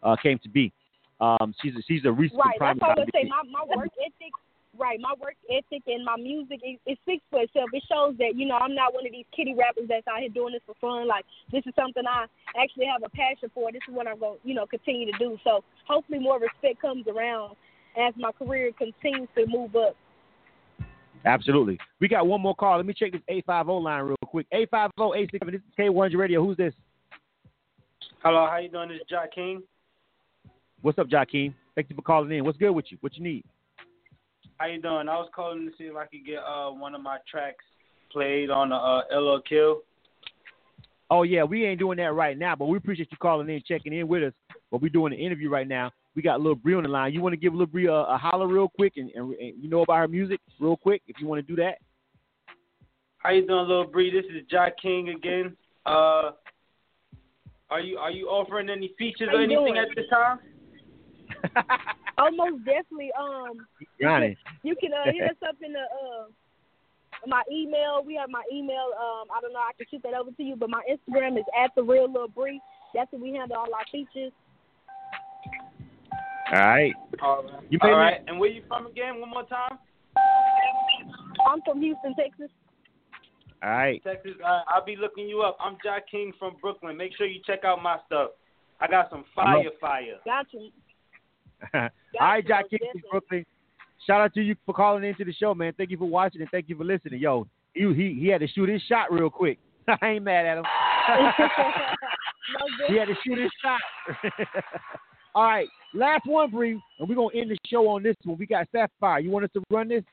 [0.02, 0.72] uh, came to be.
[1.20, 2.56] Um, she's a, she's a recent right.
[2.56, 3.28] prime That's what I would say.
[3.28, 4.32] My my work ethic,
[4.78, 4.98] right?
[4.98, 7.68] My work ethic and my music it, it speaks for itself.
[7.74, 10.30] It shows that you know I'm not one of these kitty rappers that's out here
[10.30, 11.06] doing this for fun.
[11.06, 12.24] Like this is something I
[12.56, 13.70] actually have a passion for.
[13.70, 15.36] This is what I'm going to you know continue to do.
[15.44, 17.56] So hopefully more respect comes around
[18.00, 19.96] as my career continues to move up.
[21.24, 21.78] Absolutely.
[22.00, 22.76] We got one more call.
[22.76, 24.46] Let me check this 850 line real quick.
[24.52, 26.44] 850 This is K100 Radio.
[26.44, 26.74] Who's this?
[28.22, 28.88] Hello, how you doing?
[28.88, 29.62] This is King.
[30.82, 31.54] What's up, Joaquin?
[31.74, 32.44] Thank you for calling in.
[32.44, 32.98] What's good with you?
[33.00, 33.44] What you need?
[34.56, 35.08] How you doing?
[35.08, 37.64] I was calling to see if I could get uh one of my tracks
[38.12, 39.80] played on the uh LL Kill.
[41.10, 43.92] Oh yeah, we ain't doing that right now, but we appreciate you calling in, checking
[43.92, 44.32] in with us.
[44.70, 45.90] But we're doing an interview right now.
[46.14, 47.12] We got Lil Bri on the line.
[47.12, 49.68] You want to give Lil Bri a, a holler real quick, and, and, and, you
[49.70, 51.78] know about her music real quick, if you want to do that.
[53.18, 54.10] How you doing, Lil Bri?
[54.10, 55.56] This is Jack King again.
[55.86, 56.32] Uh,
[57.70, 59.78] are you are you offering any features or anything doing?
[59.78, 60.40] at this time?
[62.18, 63.10] Almost definitely.
[63.18, 63.66] Um,
[64.00, 64.36] Johnny.
[64.62, 66.26] you can uh, hit us up in the uh
[67.26, 68.02] my email.
[68.04, 68.90] We have my email.
[68.98, 69.60] Um, I don't know.
[69.60, 72.28] I can shoot that over to you, but my Instagram is at the real Lil
[72.28, 72.60] Bri.
[72.94, 74.32] That's where we handle all our features.
[76.52, 76.92] All right.
[77.22, 77.62] All right.
[77.70, 78.20] You All made me- right.
[78.26, 79.20] And where you from again?
[79.20, 79.78] One more time.
[81.48, 82.50] I'm from Houston, Texas.
[83.62, 84.02] All right.
[84.02, 84.32] Texas.
[84.44, 85.56] Uh, I'll be looking you up.
[85.60, 86.96] I'm Jack King from Brooklyn.
[86.96, 88.30] Make sure you check out my stuff.
[88.80, 90.16] I got some fire, fire.
[90.24, 90.70] Got you.
[91.74, 91.88] All
[92.20, 93.44] right, Jack King from Brooklyn.
[94.06, 95.74] Shout out to you for calling into the show, man.
[95.76, 97.20] Thank you for watching and thank you for listening.
[97.20, 99.58] Yo, he he, he had to shoot his shot real quick.
[99.88, 100.64] I ain't mad at him.
[102.88, 103.80] he had to shoot his shot.
[105.34, 108.38] All right, last one, Bri, and we're gonna end the show on this one.
[108.38, 109.20] We got Sapphire.
[109.20, 110.04] You want us to run this?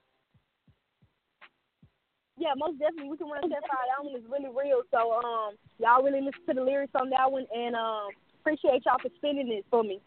[2.37, 3.09] Yeah, most definitely.
[3.09, 3.49] We can run fire.
[3.51, 4.81] That one is really real.
[4.91, 8.09] So, um, y'all really listen to the lyrics on that one, and um,
[8.41, 9.99] appreciate y'all for spinning it for me.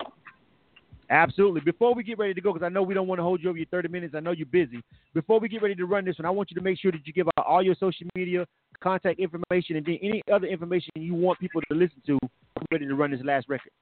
[1.11, 1.61] Absolutely.
[1.61, 3.49] Before we get ready to go, because I know we don't want to hold you
[3.49, 4.15] over your 30 minutes.
[4.17, 4.81] I know you're busy.
[5.13, 7.05] Before we get ready to run this one, I want you to make sure that
[7.05, 8.47] you give out all your social media,
[8.81, 12.19] contact information, and then any other information you want people to listen to.
[12.23, 13.73] I'm ready to run this last record.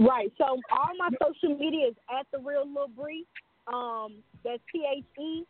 [0.00, 0.32] Right.
[0.38, 3.24] So all my social media is at the real Lil Bri.
[3.72, 5.44] Um, that's T H E.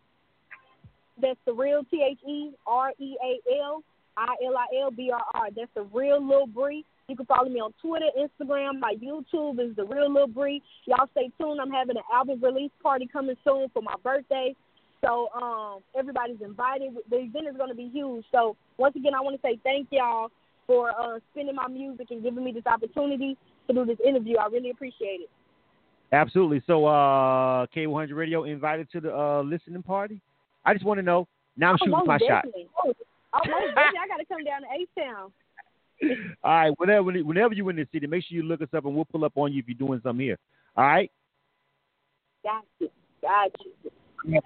[1.20, 3.82] That's the real T H E R E A L
[4.16, 5.48] I L I L B R R.
[5.56, 6.84] That's the real Lil Bri.
[7.08, 10.62] You can follow me on Twitter, Instagram, my YouTube is the real Lil Bri.
[10.86, 11.60] Y'all stay tuned.
[11.60, 14.54] I'm having an album release party coming soon for my birthday.
[15.04, 16.96] So um, everybody's invited.
[17.10, 18.24] The event is going to be huge.
[18.32, 20.30] So once again, I want to say thank y'all
[20.66, 23.36] for uh, spinning my music and giving me this opportunity
[23.68, 24.36] to do this interview.
[24.38, 25.30] I really appreciate it.
[26.12, 26.62] Absolutely.
[26.66, 30.20] So, uh, K100 Radio invited to the uh, listening party.
[30.64, 31.26] I just want to know.
[31.56, 32.44] Now I'm Oh, shooting my shot.
[32.84, 32.92] Oh,
[33.34, 33.98] oh, definitely.
[34.00, 35.32] I got to come down to H-Town.
[36.44, 36.70] All right.
[36.78, 39.24] Whenever, whenever you're in the city, make sure you look us up, and we'll pull
[39.24, 40.38] up on you if you're doing something here.
[40.76, 41.10] All right.
[42.44, 42.90] Got you.
[43.22, 44.40] Got you.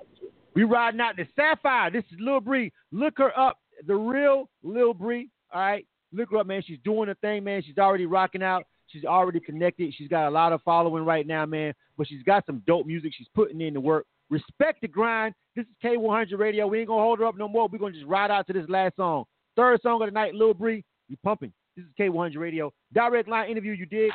[0.55, 1.91] We riding out the Sapphire.
[1.91, 2.73] This is Lil Bri.
[2.93, 3.59] Look her up.
[3.87, 5.29] The real Lil Bri.
[5.53, 5.87] All right.
[6.13, 6.63] Look her up, man.
[6.67, 7.63] She's doing her thing, man.
[7.65, 8.65] She's already rocking out.
[8.89, 9.95] She's already connected.
[9.97, 11.75] She's got a lot of following right now, man.
[11.97, 13.13] But she's got some dope music.
[13.17, 14.07] She's putting in the work.
[14.31, 15.35] Respect the grind.
[15.57, 16.67] This is K100 Radio.
[16.67, 17.69] We ain't gonna hold her up no more.
[17.69, 19.25] We're gonna just ride out to this last song.
[19.57, 20.85] Third song of the night, Lil Bri.
[21.09, 21.53] You pumping.
[21.77, 22.73] This is K100 Radio.
[22.93, 24.11] Direct line interview, you dig?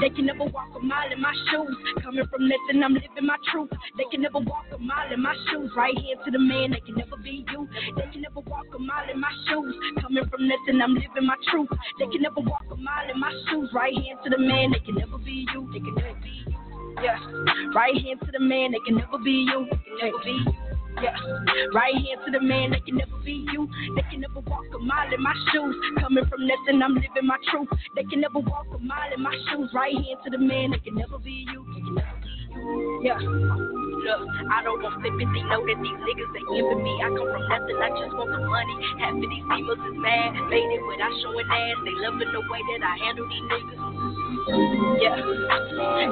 [0.01, 1.75] They can never walk a mile in my shoes.
[2.03, 3.69] Coming from nothing, I'm living my truth.
[3.97, 5.71] They can never walk a mile in my shoes.
[5.75, 7.67] Right hand to the man, they can never be you.
[7.95, 9.75] They can never walk a mile in my shoes.
[10.01, 11.69] Coming from nothing, I'm living my truth.
[11.99, 13.69] They can never walk a mile in my shoes.
[13.73, 15.69] Right hand to the man, they can never be you.
[15.73, 16.55] They can never be you.
[17.01, 17.19] Yeah.
[17.73, 19.67] Right hand to the man, they can never be you.
[19.69, 20.66] They can never be you.
[21.01, 21.13] Yeah.
[21.73, 23.69] Right hand to the man, they can never be you.
[23.95, 25.75] They can never walk a mile in my shoes.
[25.99, 27.69] Coming from nothing, I'm living my truth.
[27.95, 29.69] They can never walk a mile in my shoes.
[29.73, 31.65] Right hand to the man, they can never be you.
[31.75, 33.01] They can never be you.
[33.03, 33.19] Yeah.
[33.21, 35.41] Look, I don't want sympathy.
[35.45, 36.93] Know that these niggas they envy me.
[37.03, 37.77] I come from nothing.
[37.77, 38.75] I just want the money.
[38.97, 40.33] Half of these females is mad.
[40.49, 41.77] Made it without showing ass.
[41.85, 43.79] They loving the way that I handle these niggas.
[44.97, 45.19] Yeah.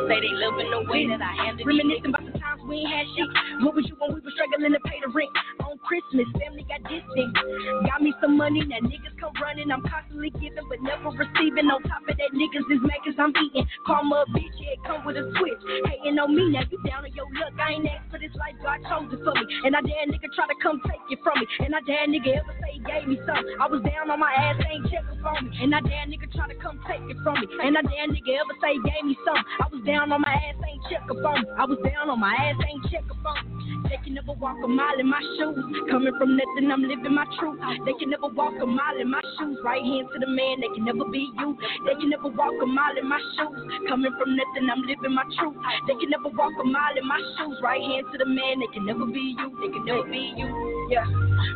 [0.06, 2.35] Say they loving the way that I handle these Reminiscing about the times
[2.68, 3.30] we ain't had shit.
[3.62, 5.30] What was you when we were struggling to pay the rent?
[5.66, 7.32] On Christmas, family got distant.
[7.86, 9.72] Got me some money, now niggas come running.
[9.72, 11.70] I'm constantly giving, but never receiving.
[11.70, 13.66] On top of that, niggas is mad cause I'm eating.
[13.86, 15.62] Karma bitch, yeah, come with a switch.
[15.90, 17.54] Hating on me, now you down on your luck.
[17.62, 19.46] I ain't asked for this life, God chose it for me.
[19.66, 21.46] And I dare nigga try to come take it from me.
[21.66, 23.56] And I dare nigga ever say he gave me something.
[23.62, 25.50] I was down on my ass, ain't checking for me.
[25.62, 27.48] And I dare nigga try to come take it from me.
[27.62, 29.46] And I dare nigga ever say he gave me something.
[29.62, 31.46] I was down on my ass, ain't check for me.
[31.58, 33.90] I was down on my ass, ain't check up on me.
[33.90, 35.58] They can never walk a mile in my shoes.
[35.90, 37.60] Coming from nothing, I'm living my truth.
[37.86, 39.58] They can never walk a mile in my shoes.
[39.64, 41.58] Right hand to the man, they can never be you.
[41.86, 43.58] They can never walk a mile in my shoes.
[43.90, 45.58] Coming from nothing, I'm living my truth.
[45.88, 47.58] They can never walk a mile in my shoes.
[47.62, 49.48] Right hand to the man, they can never be you.
[49.62, 50.48] They can never be you.
[50.92, 51.06] Yeah.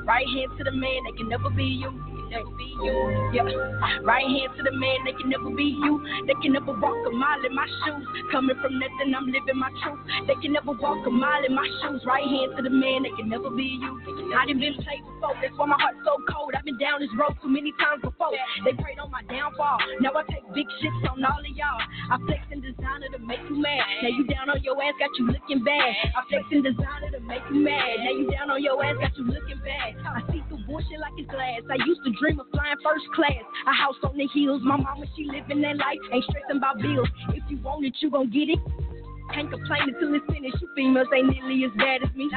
[0.06, 1.91] Right hand to the man, they can never be you.
[2.30, 2.93] They can never be you.
[3.34, 4.02] Yeah.
[4.02, 5.93] Right hand to the man, they can never be you.
[6.26, 8.06] They can never walk a mile in my shoes.
[8.32, 10.02] Coming from nothing, I'm living my truth.
[10.26, 12.01] They can never walk a mile in my shoes.
[12.05, 13.93] Right hand to the man, that can never be you.
[14.33, 16.53] I done been played before, that's why my heart's so cold.
[16.57, 18.33] I've been down this road too many times before.
[18.65, 19.77] They prayed on my downfall.
[20.01, 21.81] Now I take big shits on all of y'all.
[22.09, 23.85] I flex and designer to make you mad.
[24.01, 25.93] Now you down on your ass, got you looking bad.
[26.15, 28.01] I flex and designer to make you mad.
[28.01, 29.93] Now you down on your ass, got you looking bad.
[30.01, 31.61] I see through bullshit like it's glass.
[31.69, 33.45] I used to dream of flying first class.
[33.67, 34.61] A house on the hills.
[34.65, 36.01] My mama, she living that life.
[36.11, 37.07] Ain't stressing about bills.
[37.37, 38.88] If you want it, you gon' get it.
[39.34, 40.57] Can't complain until it's finished.
[40.61, 42.30] You females ain't nearly as bad as me.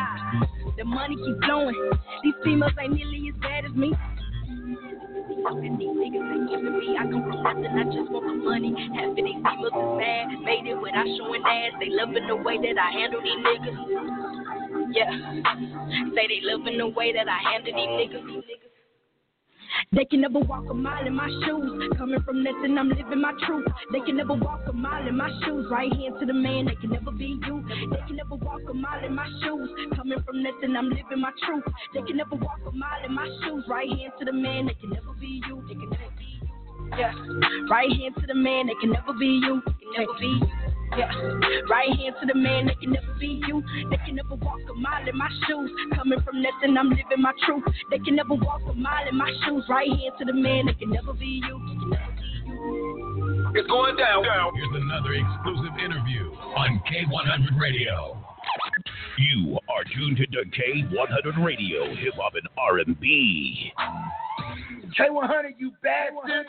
[0.76, 1.90] The money keep flowing.
[2.22, 3.92] These females ain't nearly as bad as me.
[5.42, 6.96] And these niggas ain't giving me.
[6.98, 7.66] I come from nothing.
[7.66, 8.74] I just want the money.
[8.94, 10.24] Half of these females is mad.
[10.44, 11.72] Made it without showing ass.
[11.80, 13.76] They loving the way that I handle these niggas.
[14.92, 15.10] Yeah.
[16.14, 18.24] Say they loving the way that I handle these niggas.
[18.26, 18.71] These niggas.
[19.92, 21.92] They can never walk a mile in my shoes.
[21.98, 23.66] Coming from nothing, I'm living my truth.
[23.92, 25.66] They can never walk a mile in my shoes.
[25.70, 27.64] Right hand to the man, they can never be you.
[27.90, 29.70] They can never walk a mile in my shoes.
[29.96, 31.64] Coming from nothing, I'm living my truth.
[31.94, 33.64] They can never walk a mile in my shoes.
[33.68, 35.62] Right hand to the man, they can never be you.
[35.68, 36.48] They can never be you.
[36.98, 37.14] Yeah.
[37.70, 39.62] Right hand to the man, they can never be you.
[39.66, 40.61] They can never be you.
[40.96, 41.10] Yeah.
[41.70, 43.62] Right hand to the man, they can never be you.
[43.90, 45.70] They can never walk a mile in my shoes.
[45.94, 47.64] Coming from nothing, I'm living my truth.
[47.90, 49.64] They can never walk a mile in my shoes.
[49.68, 51.58] Right hand to the man, they can never be you.
[51.58, 53.52] Can never be you.
[53.54, 54.24] It's going down.
[54.24, 58.18] Here's another exclusive interview on K100 Radio.
[59.18, 63.72] You are tuned to K100 Radio, Hip Hop and R&B.
[64.98, 66.46] K100, you bastard.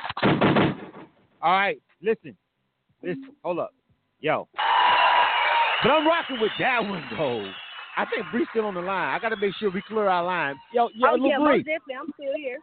[1.41, 2.35] All right, listen.
[3.01, 3.73] Listen, hold up.
[4.23, 4.47] Yo.
[5.83, 7.51] But I'm rocking with that one, though.
[7.97, 9.13] I think Bri's still on the line.
[9.13, 10.55] I got to make sure we clear our line.
[10.73, 11.57] Yo, yo, oh, yeah, Bri.
[11.61, 11.95] definitely.
[11.99, 12.59] I'm still here.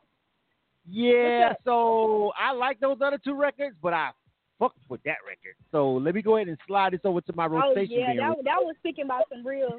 [0.91, 4.09] Yeah, so I like those other two records, but I
[4.59, 5.55] fucked with that record.
[5.71, 7.95] So let me go ahead and slide this over to my Oh, rotation.
[8.01, 8.17] yeah, bin.
[8.17, 9.77] that, that was speaking about some real.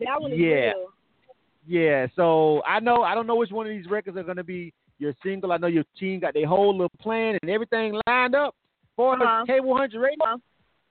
[0.00, 0.72] That one is Yeah.
[0.72, 0.86] real.
[1.64, 4.74] Yeah, so I know I don't know which one of these records are gonna be
[4.98, 5.52] your single.
[5.52, 8.56] I know your team got their whole little plan and everything lined up
[8.96, 9.44] for Uh-huh.
[9.46, 10.24] K100 Radio.
[10.34, 10.40] As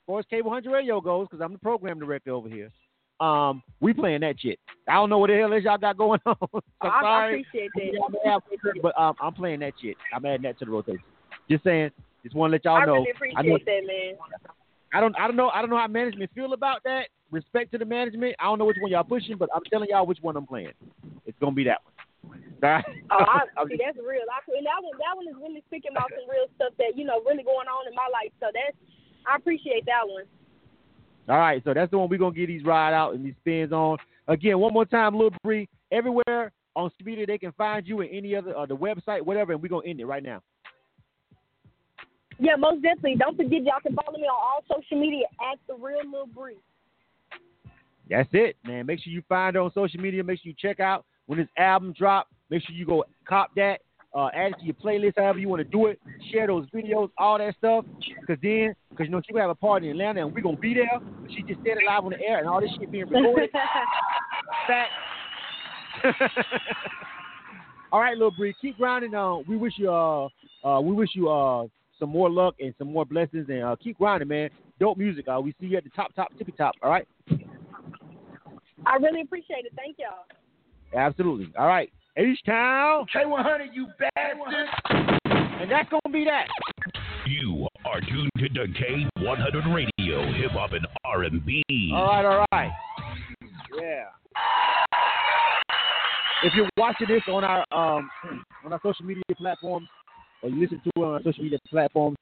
[0.07, 2.69] far as K100 Radio goes, because I'm the program director over here.
[3.19, 4.59] Um, we playing that shit.
[4.87, 6.35] I don't know what the hell is y'all got going on.
[6.41, 7.41] so I, I sorry.
[7.41, 8.19] appreciate that.
[8.25, 8.41] Have-
[8.81, 9.95] but um, I'm playing that shit.
[10.13, 11.03] I'm adding that to the rotation.
[11.49, 11.91] Just saying.
[12.23, 12.93] Just want to let y'all I know.
[13.01, 13.55] really I know.
[13.55, 14.13] appreciate that, man.
[14.93, 15.15] I don't.
[15.17, 15.49] I don't know.
[15.49, 17.09] I don't know how management feel about that.
[17.31, 18.35] Respect to the management.
[18.39, 20.73] I don't know which one y'all pushing, but I'm telling y'all which one I'm playing.
[21.25, 21.79] It's gonna be that
[22.21, 22.41] one.
[22.61, 22.85] Right?
[23.11, 24.23] Oh, I, see, that's real.
[24.29, 27.03] I, and that one, that one is really speaking about some real stuff that you
[27.03, 28.31] know really going on in my life.
[28.39, 28.77] So that's,
[29.27, 30.23] I appreciate that one.
[31.29, 33.71] All right, so that's the one we're gonna get these ride out and these spins
[33.71, 33.97] on.
[34.27, 38.35] Again, one more time, Lil Bri, everywhere on Speedy they can find you and any
[38.35, 40.41] other uh, the website, whatever, and we're gonna end it right now.
[42.39, 43.17] Yeah, most definitely.
[43.17, 46.55] Don't forget y'all can follow me on all social media at the real Lil Bri.
[48.09, 48.87] That's it, man.
[48.87, 50.23] Make sure you find her on social media.
[50.23, 52.27] Make sure you check out when this album drop.
[52.49, 53.81] Make sure you go cop that.
[54.13, 55.99] Uh, add it to your playlist, however you want to do it.
[56.31, 57.85] Share those videos, all that stuff.
[58.19, 60.57] Because then, because you know, she gonna have a party in Atlanta and we're gonna
[60.57, 60.99] be there.
[61.29, 63.49] She just said it live on the air and all this shit being recorded.
[64.67, 64.91] Fact.
[67.91, 69.15] all right, little Bri, keep grinding.
[69.15, 70.27] Uh, we wish you uh,
[70.63, 71.67] uh, we wish you uh,
[71.99, 74.49] some more luck and some more blessings, and uh, keep grinding, man.
[74.79, 75.25] Dope music.
[75.27, 76.73] Uh, we see you at the top, top, tippy top.
[76.81, 77.07] All right.
[78.85, 79.73] I really appreciate it.
[79.75, 80.25] Thank y'all.
[80.99, 81.53] Absolutely.
[81.57, 81.91] All right.
[82.17, 83.05] H Town.
[83.15, 84.67] K100, you bastard.
[85.61, 86.47] And that's gonna be that.
[87.27, 91.91] You are tuned to the K100 Radio, Hip Hop and R&B.
[91.93, 92.71] All right, all right.
[93.79, 94.05] Yeah.
[96.43, 98.09] If you're watching this on our um
[98.65, 99.87] on our social media platforms,
[100.41, 102.17] or you listen to it on our social media platforms,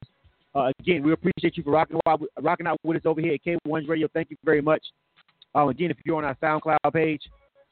[0.54, 3.40] uh, again, we appreciate you for rocking out, rocking out with us over here at
[3.44, 4.08] K1 Radio.
[4.12, 4.82] Thank you very much.
[5.54, 7.22] Um, again, if you're on our SoundCloud page,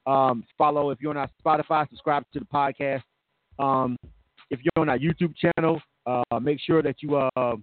[0.09, 0.91] um, follow.
[0.91, 3.03] If you're on our Spotify, subscribe to the podcast.
[3.59, 3.97] Um,
[4.51, 7.57] if you're on our YouTube channel, uh, make sure that you uh,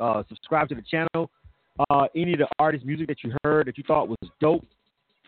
[0.00, 1.30] uh, subscribe to the channel.
[1.90, 4.64] Uh, any of the artist music that you heard that you thought was dope,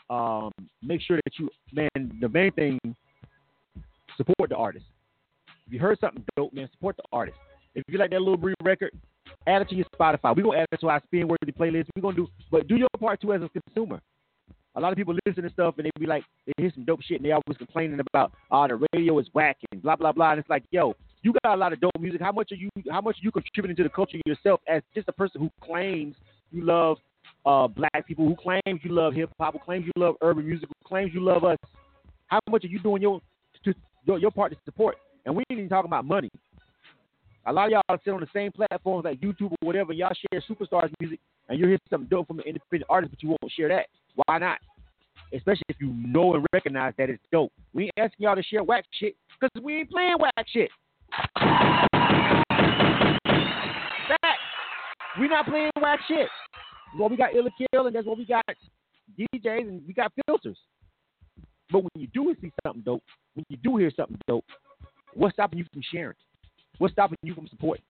[0.09, 0.51] um,
[0.83, 2.79] make sure that you, man, the main thing,
[4.17, 4.87] support the artist.
[5.67, 7.39] If you heard something dope, man, support the artist.
[7.75, 8.91] If you like that little brief record,
[9.47, 10.35] add it to your Spotify.
[10.35, 11.87] We're gonna add it to our spin worthy playlist.
[11.95, 14.01] We're gonna do, but do your part too as a consumer.
[14.77, 17.03] A lot of people listen to stuff and they be like, they hear some dope
[17.03, 20.33] shit and they always complaining about, oh, the radio is whack and blah blah blah.
[20.33, 22.21] And it's like, yo, you got a lot of dope music.
[22.21, 22.69] How much are you?
[22.91, 26.15] How much are you contributing to the culture yourself as just a person who claims
[26.53, 26.99] you love
[27.47, 30.69] uh, black people, who claims you love hip hop, who claims you love urban music,
[30.69, 31.59] who claims you love us?
[32.27, 33.21] How much are you doing your
[33.65, 33.75] to,
[34.05, 34.97] your, your part to support?
[35.27, 36.31] And we ain't even talking about money.
[37.47, 39.93] A lot of y'all sit on the same platforms like YouTube or whatever.
[39.93, 41.19] Y'all share superstars music,
[41.49, 43.87] and you hear something dope from an independent artist, but you won't share that.
[44.15, 44.59] Why not?
[45.33, 47.53] Especially if you know and recognize that it's dope.
[47.73, 50.71] We ain't asking y'all to share whack shit because we ain't playing whack shit.
[54.09, 54.41] Fact.
[55.19, 56.29] We not playing whack shit.
[56.99, 58.45] Well, we got Illa Kill, and that's what we got
[59.19, 60.59] DJs, and we got filters.
[61.71, 63.05] But when you do see something dope,
[63.35, 64.45] when you do hear something dope,
[65.15, 66.17] what's stopping you from sharing?
[66.79, 67.85] What's stopping you from supporting?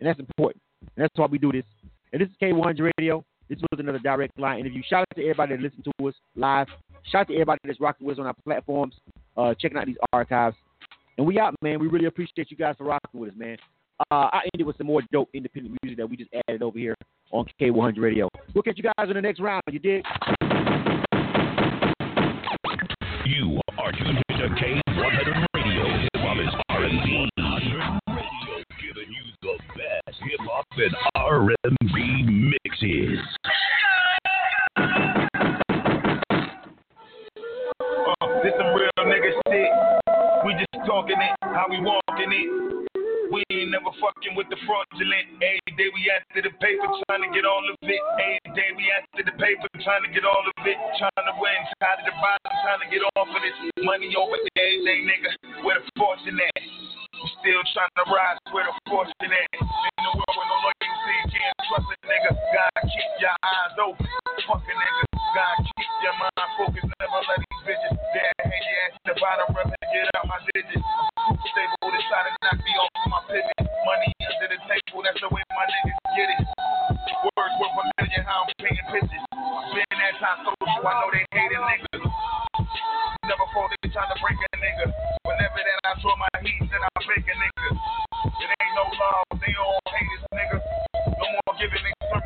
[0.00, 0.62] And that's important.
[0.80, 1.64] And that's why we do this.
[2.12, 3.24] And this is K100 Radio.
[3.50, 4.80] This was another direct line interview.
[4.88, 6.68] Shout out to everybody that listens to us live.
[7.10, 8.94] Shout out to everybody that's rocking with us on our platforms,
[9.36, 10.56] uh, checking out these archives.
[11.18, 11.80] And we out, man.
[11.80, 13.56] We really appreciate you guys for rocking with us, man.
[14.12, 16.94] Uh, I ended with some more dope independent music that we just added over here
[17.32, 18.28] on K100 Radio.
[18.54, 19.62] We'll catch you guys in the next round.
[19.68, 20.06] You did?
[23.26, 25.49] You are tuned to K100
[30.76, 33.18] and R&B mixes.
[34.76, 34.84] Uh,
[38.42, 39.70] this some real nigga shit.
[40.46, 42.79] We just talking it, how we walking it.
[43.48, 45.40] We ain't never fucking with the fraudulent.
[45.40, 48.02] Every day we after the paper, trying to get all of it.
[48.20, 50.76] Every day we after the paper, trying to get all of it.
[50.76, 53.56] Trying to win, tired of the bottom, trying to get off of this.
[53.80, 55.30] Money over everything, nigga.
[55.64, 56.60] Where the fortune at?
[57.40, 59.48] Still trying to rise where the fortune at.
[59.56, 62.30] In the world with no loyalty, can't trust a nigga.
[62.36, 64.04] God keep your eyes open.
[64.44, 65.09] Fuck a nigga.
[65.30, 69.54] God, keep your mind focused, never let these bitches get Hang your ass the bottom,
[69.54, 70.82] rub get out my digits.
[70.82, 73.62] Super stable, decided not to be off my pivot.
[73.86, 76.42] Money under the table, that's the way my niggas get it.
[77.30, 79.24] Words worth a million, how I'm painting pictures.
[79.70, 82.10] Been that time so I know they hating niggas.
[83.30, 84.90] Never fall, they trying to break a nigga.
[85.30, 87.68] Whenever that I throw my heat, then I break a nigga.
[88.34, 90.58] It ain't no love, they all hate this nigga.
[91.06, 92.20] No more giving niggas